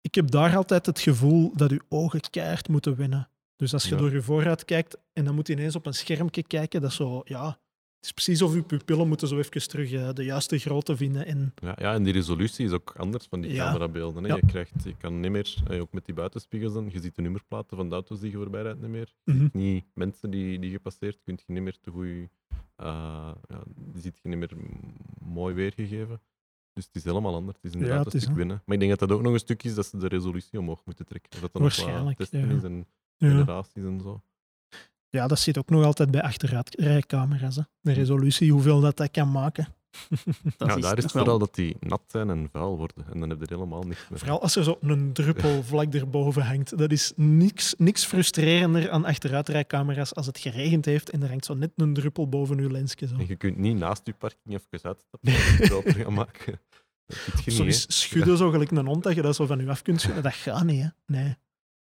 [0.00, 3.28] ik heb daar altijd het gevoel dat uw ogen keihard moeten winnen.
[3.56, 4.00] Dus als je Ja.
[4.00, 6.96] door je vooruit kijkt en dan moet je ineens op een schermpje kijken, dat is
[6.96, 7.58] zo, ja,
[7.98, 11.26] het is precies of uw pupillen moeten zo even terug eh, de juiste grootte vinden.
[11.26, 13.64] En Ja, ja, en die resolutie is ook anders van die Ja.
[13.64, 14.22] camerabeelden.
[14.22, 14.28] Hè.
[14.28, 14.36] Ja.
[14.36, 17.22] Je, krijgt, je kan niet meer, eh, ook met die buitenspiegels dan, je ziet de
[17.22, 19.12] nummerplaten van de auto's die je voorbij rijdt niet meer.
[19.24, 19.48] Mhm.
[19.52, 22.28] Niet mensen die, die je passeert, kun je niet meer te goed,
[22.76, 23.34] ja,
[23.76, 24.52] die ziet je niet meer
[25.20, 26.20] mooi weergegeven.
[26.72, 27.56] Dus het is helemaal anders.
[27.56, 28.38] Het is inderdaad het een is, stuk hè.
[28.40, 28.62] winnen.
[28.64, 30.82] Maar ik denk dat dat ook nog een stuk is dat ze de resolutie omhoog
[30.84, 31.30] moeten trekken.
[31.30, 32.86] Dat dat nog wat Waarschijnlijk, testen is en
[33.18, 34.22] generaties en zo.
[35.10, 37.56] Ja, dat zit ook nog altijd bij achteruitrijcamera's.
[37.56, 37.62] hè.
[37.80, 39.68] De resolutie, hoeveel dat, dat kan maken.
[40.56, 43.04] Dat ja, daar is het wel- vooral dat die nat zijn en vuil worden.
[43.12, 44.18] En dan heb je er helemaal niks meer.
[44.18, 46.78] Vooral als er zo een druppel vlak erboven hangt.
[46.78, 51.54] Dat is niks, niks frustrerender aan achteruitrijcamera's als het geregend heeft en er hangt zo
[51.54, 53.06] net een druppel boven uw lensje.
[53.06, 53.14] Zo.
[53.16, 56.60] En je kunt niet naast je parking even uitstappen en het groter gaan maken.
[57.06, 59.68] Dat je Zo niet, schudden, zo gelijk een hond, dat je dat zo van je
[59.68, 60.22] af kunt schudden.
[60.22, 60.88] Dat gaat niet, hè.
[61.06, 61.36] Nee.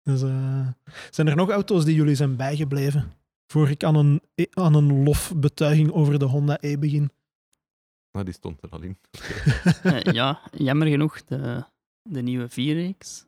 [0.03, 0.69] Dus, eh,
[1.11, 3.13] zijn er nog auto's die jullie zijn bijgebleven?
[3.47, 7.11] Voor ik aan een, aan een lofbetuiging over de Honda E begin.
[8.13, 8.99] Nou, die stond er al in.
[9.83, 11.65] Eh, ja, jammer genoeg, de,
[12.03, 13.25] de nieuwe 4X.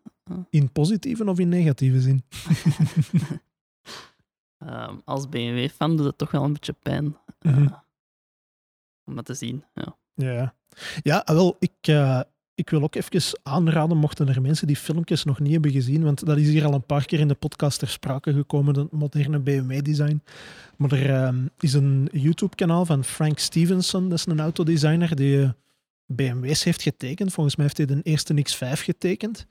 [0.50, 2.24] In positieve of in negatieve zin?
[4.58, 7.74] Ehm, als BMW-fan doet het toch wel een beetje pijn eh, Mhm.
[9.04, 9.64] om dat te zien.
[9.74, 9.96] Ja.
[10.14, 10.54] Ja,
[11.02, 12.20] ja wel, ik, eh,
[12.54, 16.26] ik wil ook even aanraden, mochten er mensen die filmpjes nog niet hebben gezien, want
[16.26, 19.38] dat is hier al een paar keer in de podcast ter sprake gekomen, het moderne
[19.38, 20.22] BMW-design.
[20.76, 25.50] Maar er ehm, is een YouTube-kanaal van Frank Stevenson, dat is een autodesigner die eh,
[26.06, 27.32] BMW's heeft getekend.
[27.32, 29.46] Volgens mij heeft hij de eerste X5 getekend.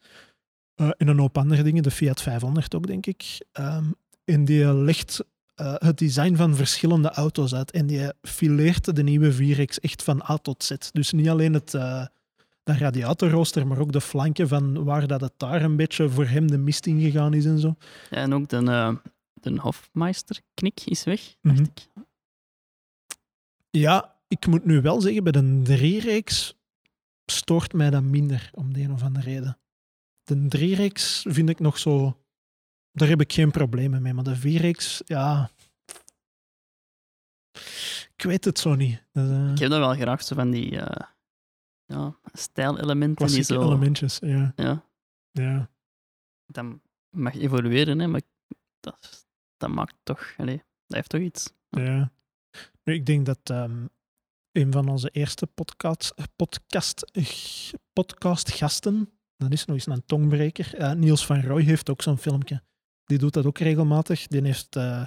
[0.76, 3.46] Eh, en een hoop andere dingen, de Fiat 500 ook, denk ik.
[3.52, 3.86] Ehm,
[4.26, 5.26] en die legt
[5.56, 7.72] eh, het design van verschillende auto's uit.
[7.72, 10.74] En die fileert de nieuwe 4X echt van A tot Z.
[10.92, 11.74] Dus niet alleen het,
[12.64, 16.52] dat radiatorrooster, maar ook de flanken van waar dat het daar een beetje voor hem
[16.52, 17.76] de mist in gegaan is en zo.
[18.10, 18.96] Ja, en ook de, eh,
[19.34, 21.64] de Hofmeister-knik is weg, dacht Mhm.
[21.70, 21.88] ik.
[23.70, 26.54] Ja, ik moet nu wel zeggen, bij de 3-reeks
[27.26, 29.58] stoort mij dat minder, om de een of andere reden.
[30.24, 32.18] De 3-reeks vind ik nog zo...
[32.92, 35.50] Daar heb ik geen problemen mee, maar de 4-reeks, ja...
[38.16, 39.04] Ik weet het zo niet.
[39.12, 41.08] Dat, eh, Ik heb dat wel graag, zo van die eh
[41.86, 43.28] ja, stijlelementen.
[43.28, 44.54] Die zo, elementjes, ja.
[44.56, 44.86] ja,
[45.32, 45.70] ja.
[46.46, 46.66] dat
[47.10, 48.22] mag evolueren, hè, maar
[48.80, 49.28] dat,
[49.58, 50.34] dat maakt toch...
[50.38, 51.54] Allee, dat heeft toch iets.
[51.70, 52.12] Ja.
[52.84, 53.86] Nu, ik denk dat ehm,
[54.52, 57.12] een van onze eerste podcast, podcast,
[57.94, 62.64] podcastgasten, dat is nog eens een tongbreker, eh, Niels van Rooij heeft ook zo'n filmpje.
[63.06, 64.28] Die doet dat ook regelmatig.
[64.28, 65.06] Die heeft eh,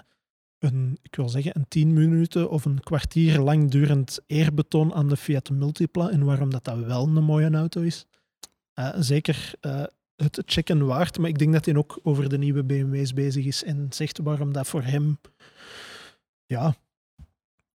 [1.02, 5.50] ik wil zeggen, een tien minuten of een kwartier lang durend eerbetoon aan de Fiat
[5.50, 8.06] Multipla en waarom dat, dat wel een mooie auto is.
[8.72, 9.84] Eh, zeker eh,
[10.16, 11.18] het checken waard.
[11.18, 14.52] Maar ik denk dat hij ook over de nieuwe BMW's bezig is en zegt waarom
[14.52, 15.18] dat voor hem.
[16.46, 16.74] Ja,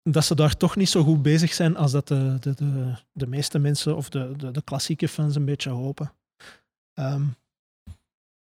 [0.03, 3.27] dat ze daar toch niet zo goed bezig zijn als dat de, de, de, de
[3.27, 6.11] meeste mensen of de, de, de klassieke fans een beetje hopen.
[6.93, 7.23] Ehm,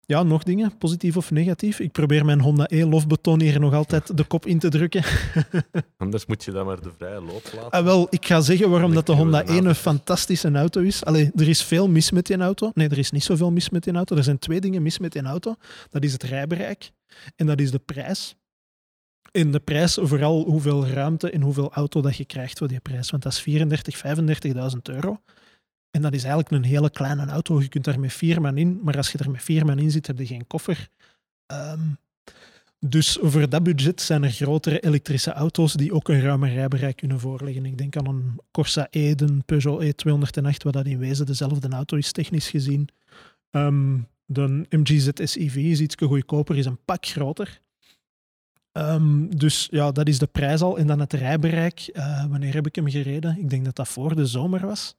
[0.06, 1.80] ja, nog dingen, positief of negatief.
[1.80, 5.04] Ik probeer mijn Honda E-lofbeton hier nog altijd de kop in te drukken.
[5.98, 7.72] Anders moet je dan maar de vrije loop laten.
[7.72, 11.06] Ah, wel, ik ga zeggen waarom dat de Honda 1 een fantastische auto is.
[11.06, 12.72] Allee, er is veel mis met die auto.
[12.74, 14.16] Nee, er is niet zoveel mis met die auto.
[14.16, 15.56] Er zijn twee dingen mis met die auto.
[15.90, 16.92] Dat is het rijbereik
[17.36, 18.36] en dat is de prijs.
[19.32, 23.10] En de prijs, vooral hoeveel ruimte en hoeveel auto dat je krijgt voor die prijs.
[23.10, 25.22] Want dat is 34.000, 35.000 euro.
[25.96, 27.62] En dat is eigenlijk een hele kleine auto.
[27.62, 29.92] Je kunt daar met vier man in, maar als je er met vier man in
[29.92, 30.90] zit, heb je geen koffer.
[31.46, 31.82] Ehm,
[32.80, 37.20] dus voor dat budget zijn er grotere elektrische auto's die ook een ruimer rijbereik kunnen
[37.20, 37.66] voorleggen.
[37.66, 41.98] Ik denk aan een Corsa E, de Peugeot E208, wat dat in wezen dezelfde auto
[41.98, 42.90] is, technisch gezien.
[43.50, 47.62] Ehm, de MG ZS-EV is iets goedkoper, is een pak groter.
[48.72, 50.78] Ehm, dus ja, dat is de prijs al.
[50.78, 51.80] En dan het rijbereik.
[51.80, 53.38] Eh, wanneer heb ik hem gereden?
[53.38, 54.96] Ik denk dat dat voor de zomer was.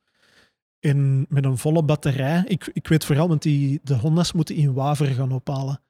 [0.85, 2.45] En met een volle batterij.
[2.47, 5.81] Ik, ik weet vooral, want die, de Honda's moeten in Waver gaan ophalen.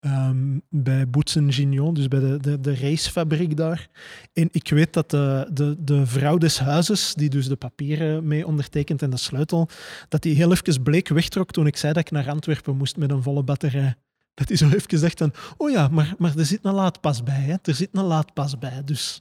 [0.00, 3.88] Ehm, bij Boetsen Gignon, dus bij de, de, de racefabriek daar.
[4.32, 8.46] En ik weet dat de, de, de vrouw des huizes, die dus de papieren mee
[8.46, 9.68] ondertekent en de sleutel,
[10.08, 13.10] dat die heel even bleek wegtrok toen ik zei dat ik naar Antwerpen moest met
[13.10, 13.94] een volle batterij.
[14.34, 17.40] Dat hij zo even zegt van, oh ja, maar, maar er zit een laadpas bij.
[17.40, 17.54] Hè?
[17.62, 19.20] Er zit een laadpas bij, dus...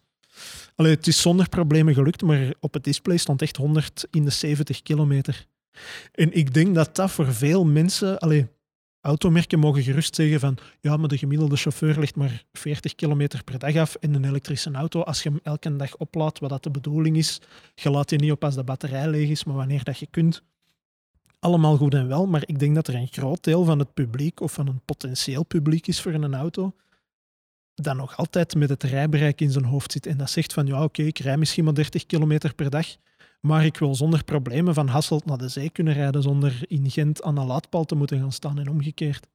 [0.75, 4.31] Allee, het is zonder problemen gelukt, maar op het display stond echt 100 in de
[4.31, 5.45] 70 kilometer.
[6.11, 8.19] En ik denk dat dat voor veel mensen...
[8.19, 8.47] Allee,
[9.01, 13.59] automerken mogen gerust zeggen van ja, maar de gemiddelde chauffeur legt maar 40 kilometer per
[13.59, 16.71] dag af en een elektrische auto, als je hem elke dag oplaadt, wat dat de
[16.71, 17.41] bedoeling is,
[17.75, 20.43] je laat je niet op als de batterij leeg is, maar wanneer dat je kunt.
[21.39, 24.41] Allemaal goed en wel, maar ik denk dat er een groot deel van het publiek
[24.41, 26.73] of van een potentieel publiek is voor een auto
[27.75, 30.83] dat nog altijd met het rijbereik in zijn hoofd zit en dat zegt van ja,
[30.83, 32.87] oké, ik rij misschien maar 30 kilometer per dag,
[33.41, 37.23] maar ik wil zonder problemen van Hasselt naar de zee kunnen rijden zonder in Gent
[37.23, 39.27] aan een laadpaal te moeten gaan staan en omgekeerd.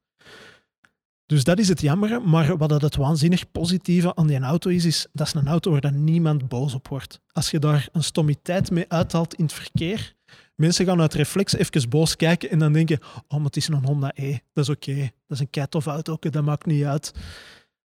[1.25, 4.85] Dus dat is het jammere, maar wat dat het waanzinnig positieve aan die auto is,
[4.85, 7.21] is dat is een auto waar dan niemand boos op wordt.
[7.31, 10.15] Als je daar een stommiteit mee uithaalt in het verkeer,
[10.55, 13.85] mensen gaan uit reflex even boos kijken en dan denken, oh, maar het is een
[13.85, 17.13] Honda E, dat is oké, dat is een keitof auto, dat maakt niet uit.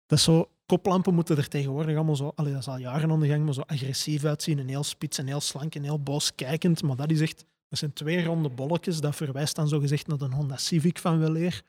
[0.05, 3.19] Dat is zo, koplampen moeten er tegenwoordig allemaal zo, allee, dat is al jaren aan
[3.19, 6.35] de gang, maar zo agressief uitzien en heel spits en heel slank en heel boos
[6.35, 6.83] kijkend.
[6.83, 10.25] Maar dat is echt, dat zijn twee ronde bolletjes, dat verwijst dan zogezegd naar de
[10.25, 11.63] Honda Civic van weleer.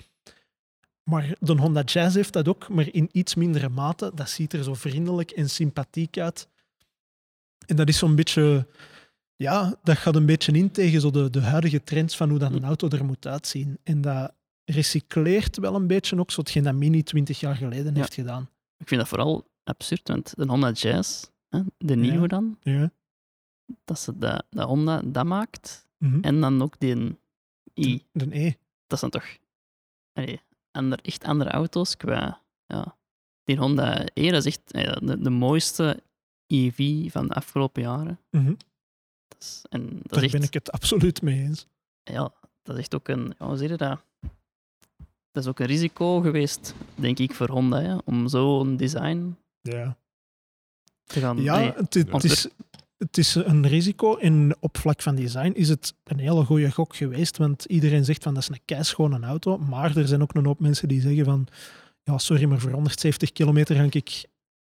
[1.02, 4.12] Maar de Honda Jazz heeft dat ook, maar in iets mindere mate.
[4.14, 6.48] Dat ziet er zo vriendelijk en sympathiek uit.
[7.66, 8.66] En dat is zo'n beetje,
[9.36, 12.52] ja, dat gaat een beetje in tegen zo de, de huidige trends van hoe dat
[12.52, 13.78] een auto er moet uitzien.
[13.82, 14.32] En dat
[14.70, 17.98] recycleert wel een beetje ook, zo hetgeen dat Mini 20 jaar geleden Ja.
[18.00, 18.48] heeft gedaan.
[18.78, 22.26] Ik vind dat vooral absurd, want de Honda Jazz, hè, de nieuwe Ja.
[22.26, 22.90] dan, Ja.
[23.84, 26.20] dat ze de, Honda dat maakt, Mhm.
[26.20, 27.18] en dan ook die
[27.78, 28.02] i.
[28.12, 28.52] De E.
[28.86, 29.24] Dat zijn toch
[30.12, 30.40] allee,
[30.70, 32.40] ander, echt andere auto's qua...
[32.66, 32.96] Ja.
[33.44, 36.02] Die Honda E, dat is echt ja, de, de mooiste
[36.46, 38.20] EV van de afgelopen jaren.
[38.30, 38.54] Mhm.
[39.28, 41.66] Dat is, en dat Daar is echt, ben ik het absoluut mee eens.
[42.02, 43.34] ja, dat is echt ook een...
[43.38, 44.04] Ja, hoe zeg je dat?
[45.36, 49.96] Dat is ook een risico geweest, denk ik, voor Honda, hè, om zo'n design Ja,
[51.04, 51.42] te gaan...
[51.42, 52.48] ja het, het, is,
[52.98, 54.16] het is een risico.
[54.16, 57.36] En op vlak van design is het een hele goede gok geweest.
[57.36, 59.58] Want iedereen zegt van dat is een keischone auto.
[59.58, 61.46] Maar er zijn ook een hoop mensen die zeggen van
[62.02, 64.24] ja, sorry, maar voor 170 kilometer ga ik,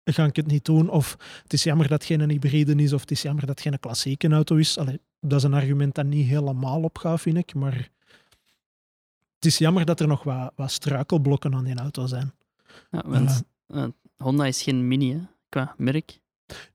[0.04, 0.90] ga ik het niet doen.
[0.90, 2.92] Of het is jammer dat het geen hybride is.
[2.92, 4.78] Of het is jammer dat het geen klassieke auto is.
[4.78, 7.54] Allee, dat is een argument dat niet helemaal opgaat, vind ik.
[7.54, 7.92] Maar
[9.44, 12.32] het is jammer dat er nog wat, wat struikelblokken aan die auto zijn.
[12.90, 13.42] ja, want
[14.16, 15.18] Honda is geen mini, hè,
[15.48, 16.20] qua merk.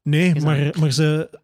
[0.01, 1.39] Nee, Is maar, maar ze,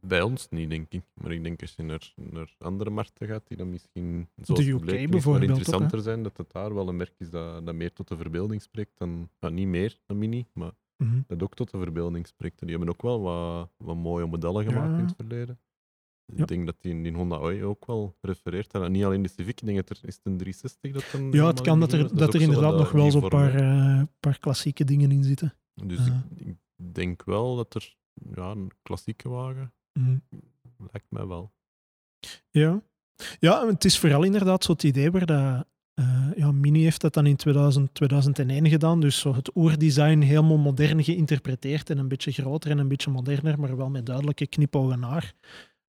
[0.00, 1.02] Bij ons niet, denk ik.
[1.14, 4.60] Maar ik denk als je naar, naar andere markten gaat, die dan misschien De zoals
[4.66, 7.66] UK is, maar bijvoorbeeld ook, interessanter zijn, dat het daar wel een merk is dat,
[7.66, 9.28] dat meer tot de verbeelding spreekt dan...
[9.40, 11.20] nou, niet meer dan Mini, maar Mhm.
[11.26, 12.60] dat ook tot de verbeelding spreekt.
[12.60, 14.98] En die hebben ook wel wat, wat mooie modellen gemaakt Ja.
[14.98, 15.58] in het verleden.
[16.34, 16.42] Ja.
[16.42, 18.72] Ik denk dat die in die Honda Oi ook wel refereert.
[18.72, 21.46] En niet alleen de Civic, ik denk dat er is het een 360 dat Ja,
[21.46, 25.10] het kan dat er, dat er inderdaad nog wel zo'n paar, eh, paar klassieke dingen
[25.10, 25.54] in zitten.
[25.74, 26.16] Dus eh.
[26.36, 27.96] ik, ik denk wel dat er
[28.34, 30.16] ja, een klassieke wagen Mhm.
[30.78, 31.52] lijkt mij wel.
[32.50, 32.82] Ja.
[33.38, 37.14] ja, het is vooral inderdaad zo het idee waar dat, eh, ja, Mini heeft dat
[37.14, 39.00] dan in 2000, 2001 gedaan.
[39.00, 43.60] Dus zo het oerdesign helemaal modern geïnterpreteerd en een beetje groter en een beetje moderner,
[43.60, 45.34] maar wel met duidelijke knipogen naar.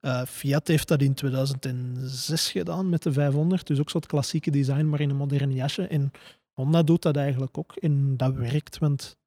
[0.02, 4.86] Eh, Fiat heeft dat in 2006 gedaan met de 500, dus ook zo'n klassieke design,
[4.86, 5.88] maar in een moderne jasje.
[5.88, 6.12] En
[6.54, 9.18] Honda doet dat eigenlijk ook en dat werkt, want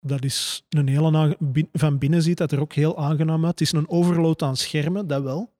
[0.00, 1.36] dat is een hele
[1.72, 3.58] van binnen ziet dat er ook heel aangenaam uit.
[3.58, 5.54] Het is een overload aan schermen, dat wel.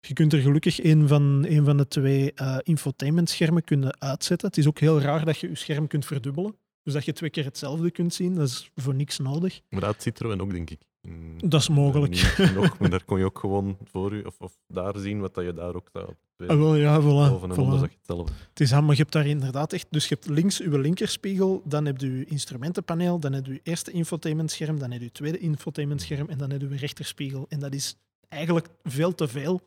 [0.00, 4.48] Je kunt er gelukkig een van, een van de twee eh infotainmentschermen kunnen uitzetten.
[4.48, 6.56] Het is ook heel raar dat je je scherm kunt verdubbelen.
[6.82, 8.34] Dus dat je twee keer hetzelfde kunt zien.
[8.34, 9.60] Dat is voor niks nodig.
[9.68, 10.80] Maar dat Citroën ook, denk ik.
[11.02, 12.10] In- Dat is mogelijk.
[12.12, 15.34] Niet genoeg, maar daar kon je ook gewoon voor je, of, of daar zien wat
[15.34, 16.10] dat je daar ook staat.
[16.50, 17.04] Ah, wel, ja, voilà.
[17.30, 17.58] Boven en voilà.
[17.58, 18.32] onder zag je hetzelfde.
[18.48, 18.96] Het is handig.
[18.96, 19.86] Je hebt daar inderdaad echt...
[19.90, 23.60] Dus je hebt links je linkerspiegel, dan heb je je instrumentenpaneel, dan heb je je
[23.62, 27.46] eerste infotainmentscherm, dan heb je je tweede infotainmentscherm en dan heb je je rechterspiegel.
[27.48, 27.96] En dat is
[28.28, 29.60] eigenlijk veel te veel.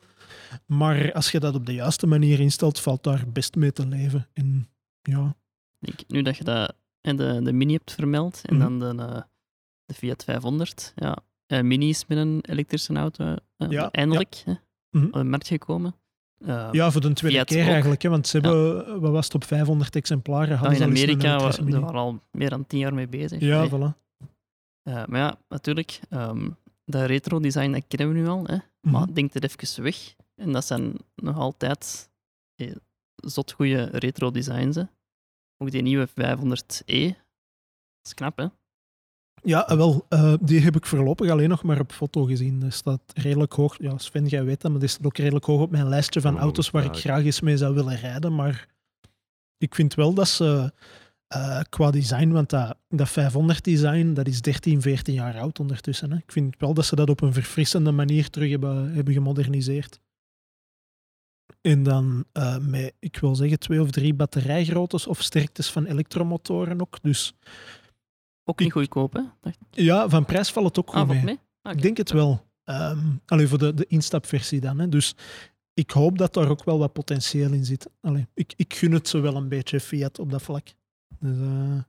[0.65, 4.27] Maar als je dat op de juiste manier instelt, valt daar best mee te leven.
[4.33, 4.67] En
[5.01, 5.35] ja,
[5.81, 8.79] Ik, nu dat je dat, en de, de Mini hebt vermeld en Mhm.
[8.79, 9.21] dan de, eh,
[9.85, 10.93] de Fiat 500.
[10.95, 14.53] Ja, eh, Mini is met een elektrische auto eh, Ja, eindelijk hè,
[14.91, 15.05] Mhm.
[15.05, 15.95] op de markt gekomen.
[16.45, 17.69] Eh, ja voor de tweede Fiat keer ook.
[17.71, 18.01] eigenlijk.
[18.01, 22.19] Hè, want ze hebben, wat was het, op 500 exemplaren hadden in Amerika waren al
[22.31, 23.39] meer dan tien jaar mee bezig.
[23.41, 24.03] Ja, voilà.
[24.83, 26.49] Maar ja, natuurlijk, ehm
[26.85, 28.43] dat retro design dat kennen we nu al.
[28.45, 28.57] Hè.
[28.81, 29.13] Maar Mhm.
[29.13, 30.15] denk er even weg.
[30.35, 32.09] En dat zijn nog altijd
[33.15, 34.75] zot goede retro designs.
[34.75, 34.83] Hè.
[35.57, 37.07] Ook die nieuwe 500e.
[37.07, 37.15] Dat
[38.03, 38.45] is knap, hè?
[39.45, 42.59] Ja, ah, wel, eh, die heb ik voorlopig alleen nog maar op foto gezien.
[42.59, 43.75] Dat staat redelijk hoog.
[43.79, 46.33] Ja, Sven, jij weet dat, maar die staat ook redelijk hoog op mijn lijstje van
[46.35, 48.35] Oh, auto's waar ik ja, ik- graag eens mee zou willen rijden.
[48.35, 48.67] Maar
[49.57, 50.73] ik vind wel dat ze
[51.27, 56.11] eh, qua design, want dat, dat 500 design, dat is 13, 14 jaar oud ondertussen.
[56.11, 56.17] Hè.
[56.17, 59.99] Ik vind wel dat ze dat op een verfrissende manier terug hebben, hebben gemoderniseerd.
[61.61, 66.81] En dan eh, met, ik wil zeggen, twee of drie batterijgroottes of sterktes van elektromotoren
[66.81, 66.97] ook.
[67.01, 67.33] Dus
[68.47, 69.21] Ook niet goedkoop, hè?
[69.41, 69.67] Dacht ik.
[69.83, 71.39] ja, van prijs valt het ook goed Ah, mee.
[71.61, 72.45] Ah, Ik denk het wel.
[72.63, 74.79] Ehm alleen voor de, de instapversie dan.
[74.79, 74.89] Hè.
[74.89, 75.15] Dus
[75.73, 77.89] ik hoop dat daar ook wel wat potentieel in zit.
[78.01, 80.67] Allee, ik, ik gun het ze wel een beetje, Fiat, op dat vlak.
[81.19, 81.79] Dus, eh,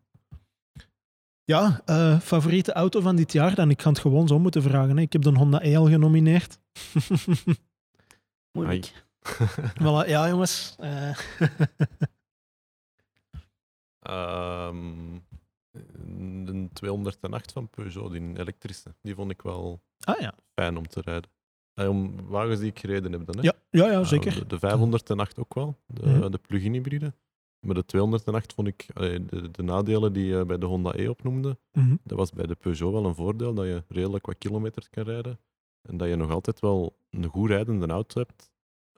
[1.45, 3.71] ja, eh, favoriete auto van dit jaar dan?
[3.71, 4.97] Ik ga het gewoon zo moeten vragen.
[4.97, 5.03] Hè.
[5.03, 6.59] Ik heb de Honda E al genomineerd.
[8.53, 9.05] Moeilijk.
[9.83, 10.77] voilà, ja, jongens.
[10.79, 11.17] Eh,
[14.01, 15.17] Ehm,
[16.45, 20.35] de 208 van Peugeot, die elektrische, die vond ik wel ah ja.
[20.55, 21.31] fijn om te rijden.
[21.75, 23.43] Eh, om wagens die ik gereden heb dan, hè?
[23.43, 24.35] Ja, ja, ja, Eh, zeker.
[24.35, 26.31] De, de 508 ook wel, de, Mhm.
[26.31, 27.13] de plug-in hybride.
[27.67, 31.09] Maar de 208 vond ik, allee, de, de nadelen die je bij de Honda E
[31.09, 31.97] opnoemde, Mhm.
[32.05, 35.39] dat was bij de Peugeot wel een voordeel, dat je redelijk wat kilometers kan rijden.
[35.83, 38.51] En dat je nog altijd wel een goed rijdende auto hebt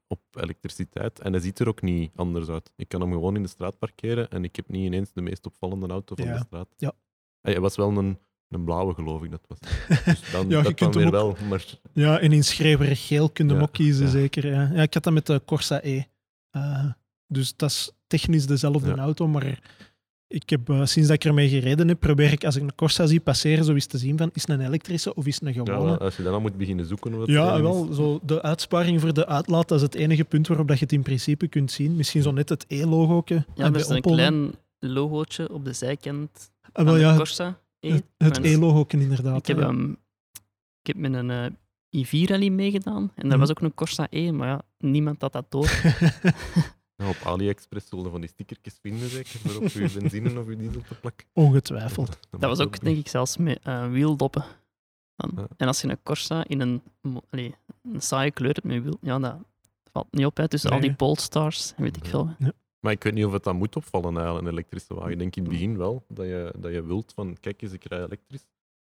[0.08, 1.20] op elektriciteit.
[1.20, 2.72] En hij ziet er ook niet anders uit.
[2.76, 5.46] Ik kan hem gewoon in de straat parkeren en ik heb niet ineens de meest
[5.46, 6.32] opvallende auto van Ja.
[6.38, 6.68] de straat.
[6.76, 6.92] Ja.
[7.40, 9.58] Hij hij was wel een, een blauwe, geloof ik dat was.
[10.04, 13.06] Dus dan, Ja, je dat kunt hem weer ook- wel, maar Ja, en in schreeuwerig
[13.06, 14.10] geel kun je hem Ja, ook kiezen, ja.
[14.10, 14.46] zeker.
[14.46, 14.70] Ja.
[14.74, 16.02] ja, ik had dat met de Corsa E.
[16.50, 16.84] Eh,
[17.26, 19.60] dus dat is technisch dezelfde auto, maar
[20.28, 23.06] ik heb, eh, sinds dat ik ermee gereden heb, probeer ik als ik een Corsa
[23.06, 25.54] zie passeren, zo eens te zien van, is het een elektrische of is het een
[25.64, 25.98] ja, gewone?
[25.98, 27.12] als je dan al moet beginnen zoeken...
[27.12, 30.68] het Ja, wel, zo de uitsparing voor de uitlaat, dat is het enige punt waarop
[30.68, 31.96] dat je het in principe kunt zien.
[31.96, 33.22] Misschien zo net het E-logo.
[33.26, 37.58] Ja, er is een klein logootje op de zijkant Ah, van de ja, Corsa.
[37.80, 37.98] E.
[38.16, 39.36] het, E-logo inderdaad.
[39.38, 39.70] Ik heb, ja.
[40.80, 43.38] ik heb met een eh, i4-rally meegedaan en daar Mhm.
[43.38, 45.70] was ook een Corsa E, maar ja, niemand had dat door.
[46.98, 50.56] Ja, op AliExpress zullen van die stickertjes vinden, zeker, voor op je benzine of je
[50.56, 51.26] diesel te plakken.
[51.32, 52.18] Ongetwijfeld.
[52.30, 54.44] Dat was ook, denk ik, zelfs met eh, wieldoppen.
[55.16, 55.48] Ja.
[55.56, 56.82] En als je een Corsa in een,
[57.30, 59.36] allee, een saaie kleur hebt met wiel, ja, dat
[59.92, 60.36] valt niet op.
[60.36, 60.48] Hè.
[60.48, 60.94] Tussen al die.
[60.94, 62.36] Polestars en weet ik veel.
[62.80, 65.10] Maar ik weet niet of het dan moet opvallen, eigenlijk, een elektrische wagen.
[65.10, 67.84] Ik denk in het begin wel, dat je, dat je wilt van, kijk eens, ik
[67.84, 68.46] rij elektrisch.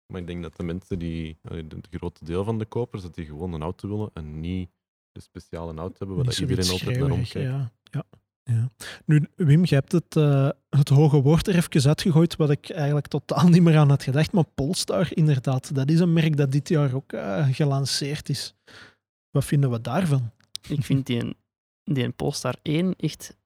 [0.05, 3.25] Maar ik denk dat de mensen die, het grote deel van de kopers, dat die
[3.25, 4.69] gewoon een auto willen en niet
[5.11, 7.49] de speciale auto hebben waar iedereen altijd naar omkijkt.
[7.49, 8.03] Ja, ja,
[8.43, 8.69] ja.
[9.05, 13.07] Nu, Wim, je hebt het, eh, het hoge woord er even uitgegooid, wat ik eigenlijk
[13.07, 14.31] totaal niet meer aan had gedacht.
[14.31, 18.55] Maar Polestar, inderdaad, dat is een merk dat dit jaar ook eh, gelanceerd is.
[19.31, 20.31] Wat vinden we daarvan?
[20.69, 21.35] Ik vind die, een-
[21.83, 23.37] die een Polestar 1 echt,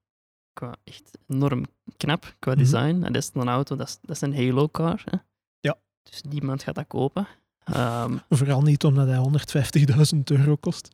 [0.52, 1.64] qua, echt enorm
[1.96, 2.60] knap qua Mhm.
[2.60, 3.02] design.
[3.04, 5.02] En dat is een auto, dat is, dat is een Halo-car.
[5.04, 5.16] Hè.
[5.60, 5.78] Ja.
[6.02, 7.26] Dus niemand gaat dat kopen.
[7.64, 10.88] Ehm, Vooral niet omdat hij 150.000 euro kost.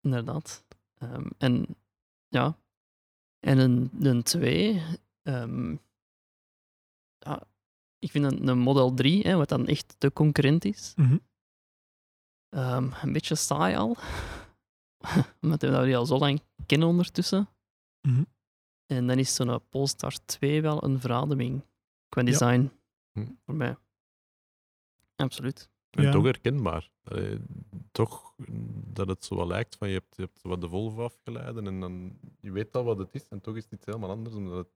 [0.00, 0.64] Inderdaad.
[0.98, 1.66] Ehm, en
[2.28, 2.56] ja,
[3.44, 4.82] en een, een 2.
[5.22, 5.76] ehm,
[7.18, 7.42] ja,
[7.98, 11.18] ik vind een, een Model 3, hè, wat dan echt de concurrent is, Mhm.
[12.48, 13.96] ehm, een beetje saai al.
[15.42, 17.48] Omdat we dat al zo lang kennen ondertussen.
[18.08, 18.24] Mhm.
[18.86, 21.64] En dan is zo'n Polestar 2 wel een verademing
[22.08, 22.26] qua Ja.
[22.26, 22.70] design.
[23.12, 23.26] Hm.
[23.44, 23.76] Voor mij.
[25.16, 25.70] Absoluut.
[25.90, 26.10] En Ja.
[26.10, 26.90] toch herkenbaar.
[27.94, 28.34] Toch
[28.92, 31.80] dat het zo wel lijkt van je hebt, je hebt wat de Volvo afgeleiden en
[31.80, 34.56] dan je weet al wat het is en toch is het iets helemaal anders omdat
[34.56, 34.68] het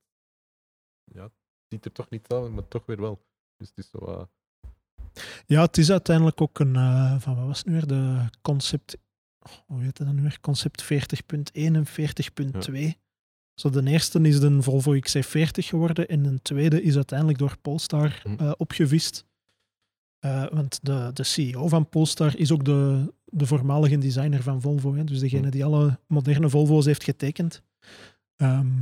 [1.04, 1.32] ja, het
[1.68, 3.24] ziet er toch niet uit, maar toch weer wel.
[3.56, 4.28] Dus het is zo wat-
[5.46, 8.96] Ja, het is uiteindelijk ook een, eh, van wat was het nu weer, de concept,
[9.38, 12.98] oh, hoe heet het dan nu weer, concept 40.1 en 40.2.
[13.54, 18.22] Zo de eerste is de Volvo XC40 geworden en de tweede is uiteindelijk door Polestar
[18.38, 19.26] eh, opgevist.
[20.18, 24.94] Eh, want de, de CEO van Polestar is ook de, de voormalige designer van Volvo.
[24.94, 25.50] Hè, dus degene Hm.
[25.50, 27.62] die alle moderne Volvo's heeft getekend.
[28.36, 28.76] Ehm,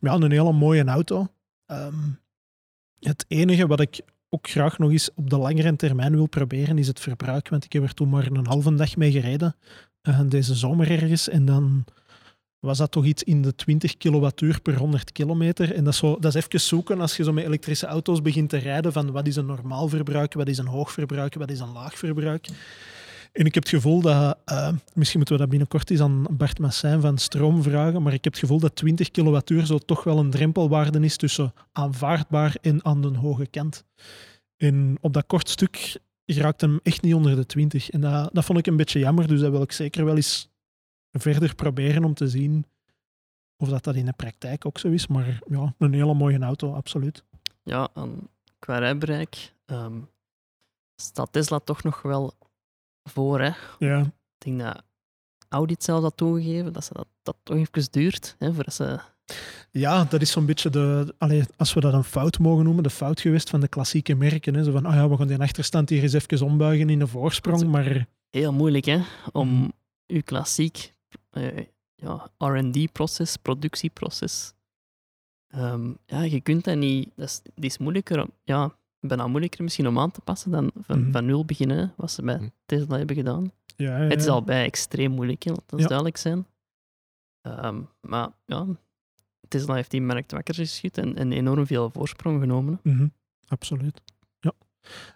[0.00, 1.26] maar ja, een hele mooie auto.
[1.66, 2.10] Ehm,
[2.98, 6.86] het enige wat ik ook graag nog eens op de langere termijn wil proberen, is
[6.86, 7.48] het verbruik.
[7.48, 9.56] Want ik heb er toen maar een halve dag mee gereden,
[10.00, 11.28] eh, deze zomer ergens.
[11.28, 11.84] En dan
[12.64, 15.74] was dat toch iets in de 20 kilowattuur per 100 kilometer.
[15.74, 18.48] En dat is, zo, dat is even zoeken als je zo met elektrische auto's begint
[18.48, 21.60] te rijden, van wat is een normaal verbruik, wat is een hoog verbruik, wat is
[21.60, 22.48] een laag verbruik.
[23.32, 26.58] En ik heb het gevoel dat, eh, misschien moeten we dat binnenkort eens aan Bart
[26.58, 30.18] Massin van Stroom vragen, maar ik heb het gevoel dat 20 kilowattuur zo toch wel
[30.18, 33.84] een drempelwaarde is tussen aanvaardbaar en aan de hoge kant.
[34.56, 37.90] En op dat kort stuk geraakt hem echt niet onder de 20.
[37.90, 40.48] En dat, dat vond ik een beetje jammer, dus dat wil ik zeker wel eens
[41.20, 42.66] verder proberen om te zien
[43.56, 45.06] of dat, dat in de praktijk ook zo is.
[45.06, 47.24] Maar ja, een hele mooie auto, absoluut.
[47.62, 49.98] Ja, en qua rijbereik ehm,
[50.96, 52.32] staat Tesla toch nog wel
[53.02, 53.40] voor.
[53.40, 53.50] Hè?
[53.78, 54.82] Ja, Ik denk dat
[55.48, 58.36] Audi het zelf had toegegeven, dat ze dat, dat toch even duurt.
[58.38, 59.00] Hè, voordat ze...
[59.70, 62.90] ja dat is zo'n beetje de, allee, als we dat een fout mogen noemen, de
[62.90, 64.54] fout geweest van de klassieke merken.
[64.54, 64.64] Hè.
[64.64, 67.64] Zo van, ah ja, we gaan die achterstand hier eens even ombuigen in een voorsprong,
[67.66, 69.00] maar Heel moeilijk hè,
[69.32, 69.68] om Mhm.
[70.06, 70.93] uw klassiek
[71.34, 74.52] eh, ja, RD-proces, productieproces.
[75.48, 77.10] ehm, ja, je kunt dat niet.
[77.16, 80.70] Dat is, die is moeilijker, om- ja, bijna moeilijker misschien om aan te passen dan
[80.80, 81.10] van, Mhm.
[81.10, 82.48] van nul beginnen, wat ze bij Mhm.
[82.66, 83.52] Tesla hebben gedaan.
[83.76, 84.30] ja, Het is ja.
[84.32, 85.86] al bij extreem moeilijk, laat dat Ja.
[85.86, 86.46] duidelijk zijn.
[87.40, 88.66] Ehm, maar ja,
[89.48, 92.80] Tesla heeft die markt wakker geschud en, en enorm veel voorsprong genomen.
[92.82, 93.06] Mhm,
[93.46, 94.00] absoluut.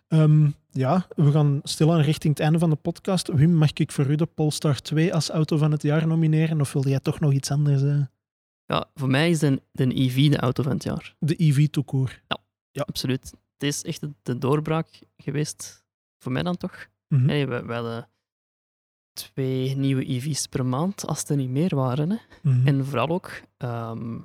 [0.09, 0.19] Ja.
[0.19, 3.29] Ehm, ja, we gaan stilaan richting het einde van de podcast.
[3.29, 6.61] Wim, mag ik voor u de Polestar 2 als auto van het jaar nomineren?
[6.61, 7.83] Of wil jij toch nog iets anders?
[7.83, 8.01] eh?
[8.65, 11.15] Ja, voor mij is de, de EV de auto van het jaar.
[11.19, 12.21] De EV toekoor.
[12.73, 13.31] Absoluut.
[13.53, 15.85] Het is echt de, doorbraak geweest,
[16.19, 16.87] voor mij dan toch.
[17.09, 18.09] Hey, we, we hadden
[19.13, 22.11] twee nieuwe EV's per maand, als het er niet meer waren.
[22.11, 22.17] Hè.
[22.43, 22.67] Mhm.
[22.67, 24.19] En vooral ook ehm,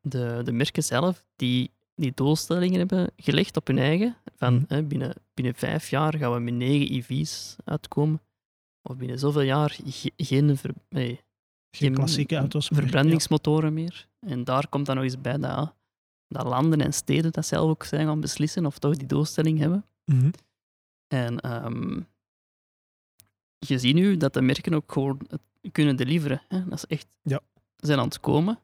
[0.00, 4.16] de, de merken zelf, die die doelstellingen hebben gelegd op hun eigen.
[4.36, 4.64] Van Mhm.
[4.68, 8.20] hè, binnen, binnen vijf jaar gaan we met negen EV's uitkomen.
[8.82, 11.20] Of binnen zoveel jaar ge- geen, ver- nee, Geen
[11.70, 12.80] geen klassieke auto's meer.
[12.80, 14.08] verbrandingsmotoren meer.
[14.20, 15.74] En daar komt dan nog eens bij dat,
[16.28, 19.84] dat landen en steden dat zelf ook zijn gaan beslissen of toch die doelstelling hebben.
[20.04, 20.30] Mhm.
[21.06, 22.00] En ehm,
[23.58, 25.40] je ziet nu dat de merken ook gewoon het
[25.72, 26.42] kunnen deliveren.
[26.48, 26.64] Hè?
[26.64, 27.06] Dat is echt...
[27.22, 27.40] Ja.
[27.76, 28.58] Ze zijn aan het komen.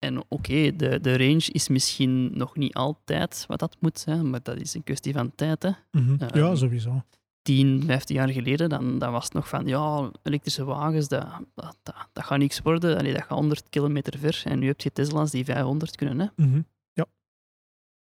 [0.00, 4.42] En oké, de, de range is misschien nog niet altijd wat dat moet zijn, maar
[4.42, 5.62] dat is een kwestie van tijd.
[5.62, 5.70] Hè.
[5.90, 6.14] Mhm.
[6.18, 7.04] Ehm, ja, sowieso.
[7.42, 11.76] 10, 15 jaar geleden, dan, dan was het nog van, ja, elektrische wagens, dat, dat,
[11.82, 12.98] dat, dat gaat niks worden.
[12.98, 14.42] Allee, dat gaat 100 kilometer ver.
[14.44, 16.18] En nu heb je Tesla's die 500 kunnen.
[16.18, 16.44] Hè.
[16.44, 16.62] Mhm.
[16.92, 17.06] Ja.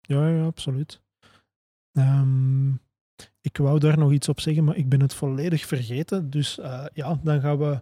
[0.00, 1.00] ja, ja, absoluut.
[1.92, 2.70] Ehm,
[3.40, 6.30] ik wou daar nog iets op zeggen, maar ik ben het volledig vergeten.
[6.30, 7.80] Dus eh, ja, dan gaan we.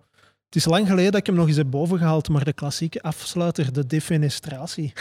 [0.51, 3.73] Het is lang geleden dat ik hem nog eens heb bovengehaald, maar de klassieke afsluiter,
[3.73, 4.93] de defenestratie.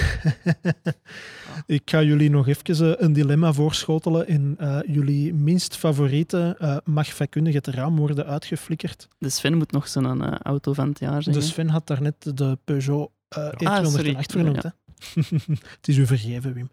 [1.65, 4.27] ik ga jullie nog even eh, een dilemma voorschotelen.
[4.27, 9.07] En eh, jullie minst favoriete eh, mag vakkundig het raam worden uitgeflikkerd.
[9.17, 11.35] De Sven moet nog zijn eh, auto van het jaar zijn.
[11.35, 11.41] De.
[11.41, 14.17] Sven had daarnet de Peugeot E208 Ah, sorry.
[14.21, 14.63] vernoemd.
[14.63, 14.73] Ja,
[15.13, 15.21] hè?
[15.77, 16.69] het is u vergeven, Wim.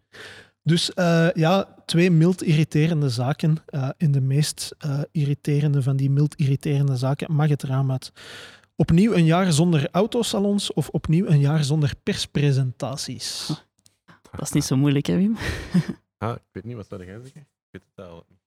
[0.62, 0.90] Dus
[1.34, 3.56] ja, twee mild irriterende zaken.
[3.66, 4.76] Eh in de meest
[5.12, 8.12] irriterende van die mild irriterende zaken mag het raam uit.
[8.76, 13.46] Opnieuw een jaar zonder autosalons of opnieuw een jaar zonder perspresentaties?
[14.30, 15.36] Dat is niet zo moeilijk, hè, Wim?
[16.18, 17.40] Ah, ik weet niet, wat zou jij zeggen?
[17.40, 18.38] Ik weet het niet.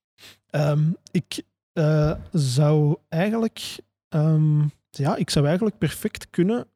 [0.46, 3.78] Ehm, ik eh, zou eigenlijk,
[4.08, 4.60] ehm,
[4.90, 6.66] ja, ik zou eigenlijk perfect kunnen.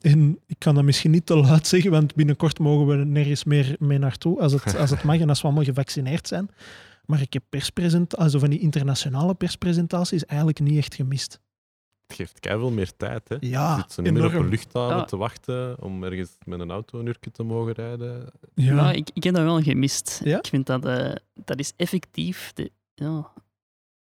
[0.00, 3.76] En ik kan dat misschien niet te luid zeggen, want binnenkort mogen we nergens meer
[3.78, 6.50] mee naartoe als het, als het mag en als we allemaal gevaccineerd zijn.
[7.04, 11.40] Maar ik heb perspresentaties, van die internationale perspresentaties, eigenlijk niet echt gemist.
[12.06, 13.36] Het geeft keihard meer tijd, hè?
[13.40, 15.04] Ja, Je zit zo niet meer op een luchthaven Ja.
[15.04, 18.30] te wachten om ergens met een auto een uurtje te mogen rijden.
[18.54, 20.20] Ja, Ja, ik, ik heb dat wel gemist.
[20.24, 20.38] Ja?
[20.38, 23.32] Ik vind dat, eh, dat is effectief de, ja,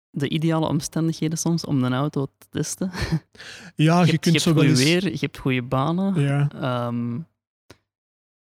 [0.09, 2.91] de ideale omstandigheden soms om een auto te testen.
[3.75, 4.83] ja je, je, hebt, kunt je zo wel eens...
[4.83, 6.21] weer, je hebt goede banen.
[6.21, 7.19] Ja, Ehm,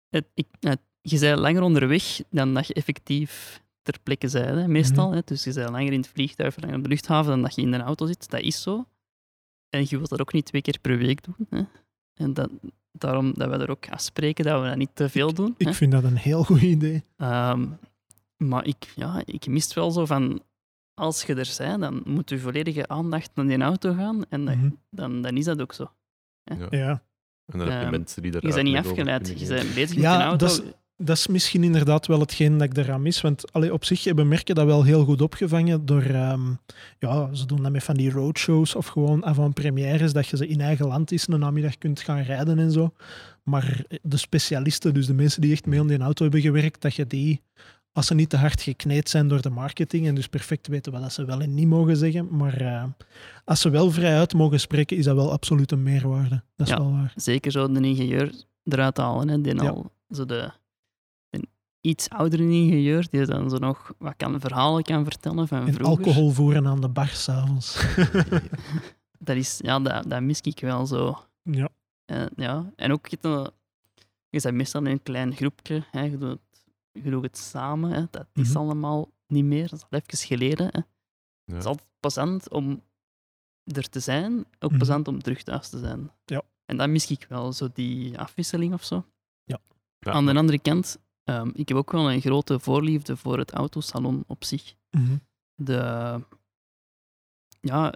[0.09, 4.69] het, ik, het- je bent langer onderweg dan dat je effectief ter plekke zijn, hè,
[4.69, 5.13] meestal.
[5.13, 5.21] Hè.
[5.25, 7.71] Dus je bent langer in het vliegtuig, langer op de luchthaven dan dat je in
[7.71, 8.31] de auto zit.
[8.31, 8.87] Dat is zo.
[9.75, 11.47] En je wilt dat ook niet twee keer per week doen.
[11.51, 11.63] Hè.
[12.15, 12.51] En dat,
[12.93, 15.55] daarom dat we er ook afspreken dat we dat niet te veel doen.
[15.59, 15.69] hè.
[15.69, 17.03] Ik vind dat een heel goed idee.
[17.17, 17.67] Ehm,
[18.37, 20.43] maar ik, ja, ik mist wel zo van,
[20.95, 24.25] als je er bent, dan moet je volledige aandacht naar die auto gaan.
[24.29, 24.71] En Mhm.
[24.91, 25.91] dan, dan is dat ook zo.
[26.71, 27.03] Ja.
[27.47, 29.29] En dan heb je Ehm, mensen die daar Je bent niet afgeleid.
[29.41, 30.47] Je bent bezig met Ja, die auto.
[30.47, 33.21] dat is- Dat is misschien inderdaad wel hetgeen dat ik eraan mis.
[33.21, 36.03] Want allee, op zich hebben merken dat wel heel goed opgevangen door...
[36.03, 36.41] ehm,
[36.99, 40.61] ja, ze doen dat met van die roadshows of gewoon avant-premières, dat je ze in
[40.61, 42.93] eigen land eens een namiddag kunt gaan rijden en zo.
[43.43, 46.95] Maar de specialisten, dus de mensen die echt mee aan die auto hebben gewerkt, dat
[46.95, 47.43] je die,
[47.93, 51.13] als ze niet te hard gekneed zijn door de marketing en dus perfect weten wat
[51.13, 52.85] ze wel en niet mogen zeggen, maar eh,
[53.45, 56.43] als ze wel vrijuit mogen spreken, is dat wel absoluut een meerwaarde.
[56.57, 56.79] Dat is Ja.
[56.79, 57.13] wel waar.
[57.17, 58.33] Zeker zo de ingenieur
[58.65, 59.29] eruit halen.
[59.29, 59.69] Hè, die Ja.
[59.69, 60.51] al zo de
[61.87, 65.85] iets oudere ingenieur, die dan zo nog wat kan, verhalen kan vertellen van En vroeger.
[66.07, 67.77] alcohol voeren aan de bar s'avonds.
[69.19, 71.25] Dat, is, ja, dat, dat mis ik wel zo.
[71.43, 71.69] ja.
[72.05, 72.73] Eh, ja.
[72.77, 73.19] En ook, je,
[74.31, 75.85] je bent meestal in een klein groepje.
[75.91, 76.03] Hè.
[76.03, 76.65] Je, doet het,
[77.05, 77.91] je doet het samen.
[77.91, 78.05] Hè.
[78.11, 78.57] Dat is Mhm.
[78.59, 79.69] allemaal niet meer.
[79.69, 80.67] Dat is al even geleden.
[80.67, 80.79] Hè.
[80.79, 80.85] Ja.
[81.45, 82.83] Het is altijd plezant om
[83.65, 84.39] er te zijn.
[84.59, 84.77] Ook Mhm.
[84.79, 86.11] plezant om terug thuis te zijn.
[86.25, 86.43] Ja.
[86.65, 89.05] En dat mis ik wel, zo die afwisseling of zo.
[89.45, 89.59] Ja.
[89.99, 93.53] Ja, Aan de andere kant, ehm, ik heb ook wel een grote voorliefde voor het
[93.53, 94.75] autosalon op zich.
[94.91, 95.17] Mhm.
[95.55, 96.21] De,
[97.61, 97.95] ja,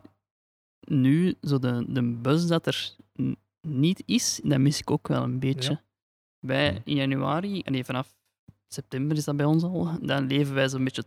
[0.80, 2.96] nu, zo de, de bus dat er
[3.60, 5.82] niet is, dat mis ik ook wel een beetje.
[6.38, 6.80] Wij Mhm.
[6.84, 8.16] in januari, nee, vanaf
[8.68, 11.04] september is dat bij ons al, dan leven wij zo'n beetje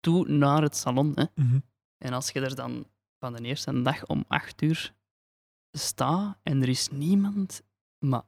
[0.00, 1.12] toe naar het salon.
[1.14, 1.24] Hè.
[1.34, 1.58] Mhm.
[1.98, 2.86] En als je er dan
[3.18, 4.94] van de eerste dag om acht uur
[5.72, 7.62] staat en er is niemand,
[7.98, 8.22] maar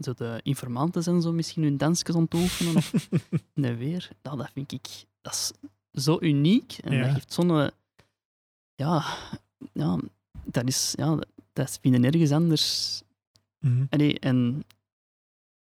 [0.00, 3.08] zo de informanten zijn zo misschien hun dansjes aan het oefenen of
[3.54, 4.86] nee, weer, nou, dat vind ik
[5.20, 5.52] dat is
[6.02, 7.02] zo uniek en Ja.
[7.04, 7.50] dat geeft zo'n...
[7.50, 7.68] eh,
[8.74, 9.04] Ja,
[9.72, 9.98] ja,
[10.44, 10.92] dat is...
[10.96, 11.18] Ja,
[11.52, 13.02] dat- vinden nergens anders.
[13.90, 14.64] Allee, en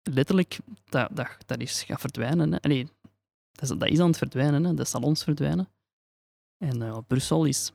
[0.04, 0.60] letterlijk,
[0.90, 2.52] dat, dat, dat is gaat verdwijnen.
[2.52, 2.62] Hè.
[2.62, 2.88] Allee,
[3.52, 4.74] dat, is, dat is aan het verdwijnen, hè.
[4.74, 5.70] de salons verdwijnen.
[6.58, 7.72] En eh, Brussel is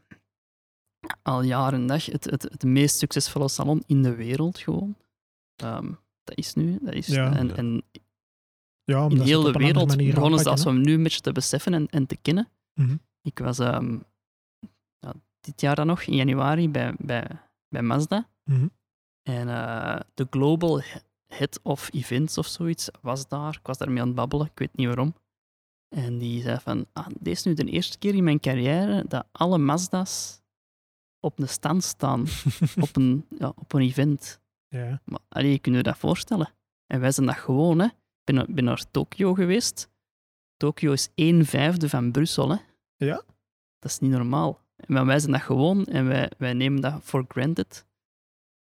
[1.22, 4.96] al jaren en dag het, het, het meest succesvolle salon in de wereld gewoon.
[5.56, 5.92] Ehm,
[6.24, 6.78] dat is nu.
[6.82, 7.36] Dat is, Ja.
[7.36, 7.54] en, Ja.
[7.54, 7.82] en
[8.84, 11.32] Ja, in heel de andere wereld begonnen ze dat aanpakken, zo nu een beetje te
[11.32, 12.48] beseffen en, en te kennen.
[12.74, 12.96] Mhm.
[13.22, 13.98] Ik was ehm,
[14.98, 17.26] ja, dit jaar dan nog, in januari, bij, bij,
[17.68, 18.28] bij Mazda.
[18.44, 18.68] Mhm.
[19.22, 20.80] En eh, de Global
[21.26, 23.54] Head of Events of zoiets was daar.
[23.54, 25.14] Ik was daarmee aan het babbelen, ik weet niet waarom.
[25.88, 29.26] En die zei van, ah, dit is nu de eerste keer in mijn carrière dat
[29.32, 30.40] alle Mazda's
[31.20, 32.26] op een stand staan,
[32.84, 34.40] op een, ja, op een event.
[34.68, 35.00] Ja.
[35.04, 36.48] Maar allee, je kunt je dat voorstellen.
[36.86, 37.84] En wij zijn dat gewoon, hè.
[37.86, 37.92] Ik
[38.24, 39.88] ben, naar- ben naar Tokio geweest.
[40.56, 42.56] Tokio is een vijfde van Brussel, hè.
[42.96, 43.22] Ja?
[43.78, 44.60] Dat is niet normaal.
[44.86, 47.86] Maar wij zijn dat gewoon en wij, wij nemen dat for granted.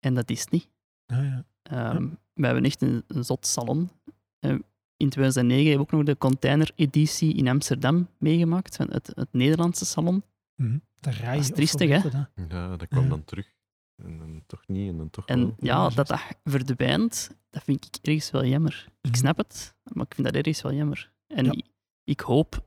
[0.01, 0.69] En dat is het niet.
[1.07, 1.45] Ja, ja.
[1.63, 3.91] Ehm, We hebben echt een, een zot salon.
[4.39, 4.51] Eh,
[4.97, 9.85] in 2009 hebben we ook nog de container-editie in Amsterdam meegemaakt, van het, het Nederlandse
[9.85, 10.23] salon.
[10.57, 10.79] Mhm.
[11.01, 11.35] De rij.
[11.37, 12.11] Dat is triestig, hè?
[12.11, 12.31] dat.
[12.49, 13.09] Ja, dat kwam Ja.
[13.09, 13.55] dan terug.
[13.97, 15.55] En dan toch niet, en dan toch En wel.
[15.59, 18.89] ja, Ja, dat dat verdwijnt, dat vind ik ergens wel jammer.
[19.01, 19.19] Ik Mhm.
[19.19, 21.13] snap het, maar ik vind dat ergens wel jammer.
[21.27, 21.53] En Ja.
[21.53, 21.67] ik,
[22.05, 22.67] ik hoop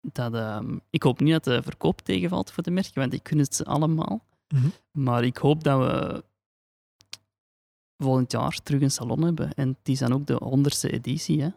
[0.00, 0.34] dat...
[0.34, 3.54] ehm, ik hoop niet dat de verkoop tegenvalt voor de merken, want ik kun het
[3.54, 4.26] ze allemaal.
[4.48, 4.68] Mhm.
[4.90, 6.24] Maar ik hoop dat we
[7.96, 9.54] volgend jaar terug een salon hebben.
[9.54, 11.42] En het is dan ook de honderdste editie.
[11.42, 11.48] Hè.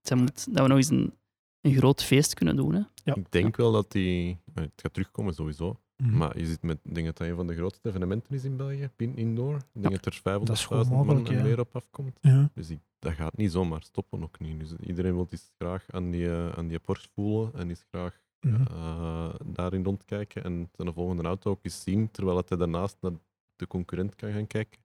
[0.00, 1.14] Zij moet, dat we nog eens een,
[1.60, 2.74] een groot feest kunnen doen.
[2.74, 2.80] Hè.
[3.04, 3.14] Ja.
[3.14, 4.38] Ik denk wel dat die...
[4.54, 5.80] eh, Het gaat terugkomen sowieso.
[6.02, 6.16] Mhm.
[6.16, 9.16] Maar je zit met, denk dat een van de grootste evenementen is in België, Pin
[9.16, 9.56] Indoor.
[9.72, 11.42] Ik denk dat er 500.000 dat is goed man mogelijk, en ja.
[11.42, 12.18] meer op afkomt.
[12.20, 12.50] Ja.
[12.54, 14.58] Dus ik, dat gaat niet zomaar stoppen ook niet.
[14.60, 18.20] Dus iedereen wil eens graag aan die, eh, aan die Porsche voelen en is graag
[18.40, 18.62] Mhm.
[18.62, 23.12] eh, daarin rondkijken en zijn volgende auto ook eens zien, terwijl dat hij daarnaast naar
[23.56, 24.80] de concurrent kan gaan kijken.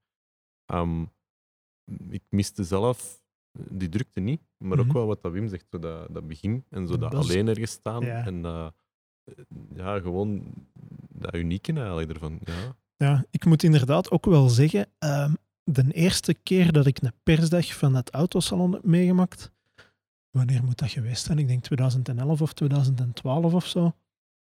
[0.65, 1.05] Ehm,
[2.09, 3.21] ik miste zelf
[3.69, 4.87] die drukte niet, maar Mhm.
[4.87, 7.47] ook wel wat dat Wim zegt, zo dat, dat begin en zo De dat alleen
[7.47, 8.73] ergens staan en dat,
[9.75, 10.43] ja, gewoon
[11.09, 12.39] dat unieke eigenlijk ervan.
[12.43, 12.75] Ja.
[12.97, 17.77] Ja, ik moet inderdaad ook wel zeggen, ehm, de eerste keer dat ik een persdag
[17.77, 19.51] van het autosalon heb meegemaakt,
[20.31, 21.39] wanneer moet dat geweest zijn?
[21.39, 23.93] Ik denk 2011 of 2012 of zo.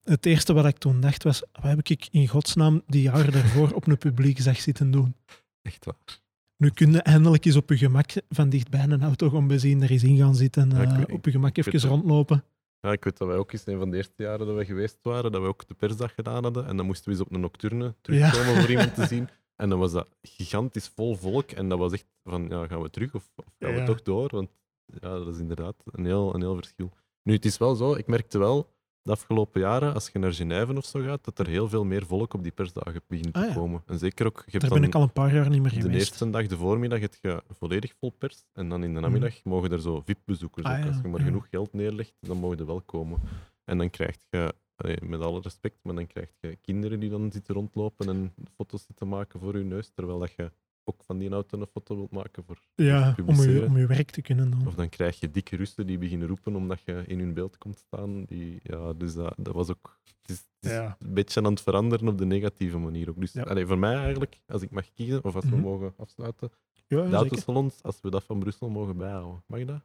[0.03, 3.73] Het eerste wat ik toen dacht was, wat heb ik in godsnaam die jaren daarvoor
[3.73, 5.15] op een publiek zag zitten doen?
[5.63, 6.23] Echt waar.
[6.57, 9.91] Nu kun je eindelijk eens op je gemak van dichtbij een auto gaan bezien, er
[9.91, 12.45] eens in gaan zitten, Ja, eh, op je gemak even rondlopen.
[12.85, 14.99] Ja, ik weet dat wij ook eens een van de eerste jaren dat we geweest
[15.03, 16.67] waren, dat we ook de persdag gedaan hadden.
[16.67, 19.29] En dan moesten we eens op een nocturne terugkomen voor iemand te zien.
[19.57, 21.51] En dan was dat gigantisch vol volk.
[21.51, 23.81] En dat was echt van, ja, gaan we terug of, of gaan Ja.
[23.81, 24.29] we toch door?
[24.31, 24.51] Want
[24.87, 26.91] ja, dat is inderdaad een heel, een heel verschil.
[27.23, 28.74] Nu, het is wel zo, ik merkte wel
[29.05, 32.07] de afgelopen jaren, als je naar Genève of zo gaat, dat er heel veel meer
[32.07, 33.55] volk op die persdagen begint te Ah, ja.
[33.55, 33.83] komen.
[33.87, 35.81] En zeker ook, je hebt Daar ben ik al een paar jaar niet meer de
[35.81, 35.99] geweest.
[36.11, 38.45] eerste dag, de voormiddag, heb je volledig vol pers.
[38.53, 40.75] En dan in de namiddag mogen er zo VIP-bezoekers Mhm.
[40.75, 43.21] Ah, ja, Als je maar genoeg geld neerlegt, dan mogen er wel komen.
[43.65, 47.33] En dan krijg je, allee, met alle respect, maar dan krijg je kinderen die dan
[47.33, 50.51] zitten rondlopen en foto's zitten maken voor je neus, terwijl dat je
[50.85, 54.11] ook van die auto een foto wilt maken voor Ja, om je, om je werk
[54.11, 54.67] te kunnen doen.
[54.67, 57.79] Of dan krijg je dikke Russen die beginnen roepen omdat je in hun beeld komt
[57.79, 58.25] staan.
[58.25, 60.97] Die, ja, dus dat, dat was ook het is, het is Ja.
[61.01, 63.09] een beetje aan het veranderen op de negatieve manier.
[63.09, 63.21] Ook.
[63.21, 63.43] Dus Ja.
[63.43, 65.55] allee, voor mij eigenlijk, als ik mag kiezen, of als Mhm.
[65.55, 66.51] we mogen afsluiten,
[66.87, 67.15] Ja, de zeker.
[67.19, 69.43] autosalons, als we dat van Brussel mogen bijhouden.
[69.47, 69.81] Mag je dat?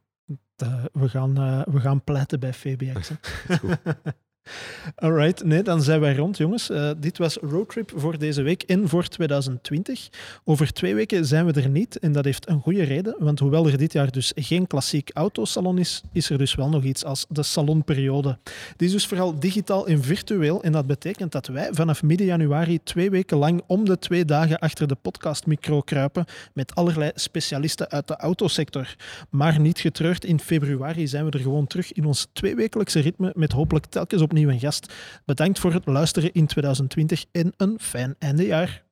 [0.94, 3.10] We, gaan, eh, we gaan pleiten bij FBX.
[3.10, 3.16] hè.
[4.96, 6.70] Alright, nee, dan zijn wij rond, jongens.
[6.70, 10.10] Eh, dit was Roadtrip voor deze week en voor 2020.
[10.44, 13.68] Over twee weken zijn we er niet en dat heeft een goede reden, want hoewel
[13.68, 17.26] er dit jaar dus geen klassiek autosalon is, is er dus wel nog iets als
[17.30, 18.38] de salonperiode.
[18.78, 22.84] Die is dus vooral digitaal en virtueel en dat betekent dat wij vanaf midden januari
[22.84, 28.08] twee weken lang om de twee dagen achter de podcastmicro kruipen met allerlei specialisten uit
[28.08, 28.96] de autosector.
[29.30, 33.52] Maar niet getreurd, in februari zijn we er gewoon terug in ons tweewekelijkse ritme met
[33.52, 34.94] hopelijk telkens opnieuw een gast.
[35.26, 38.84] Bedankt voor het luisteren in 2020 en een fijn eindejaar.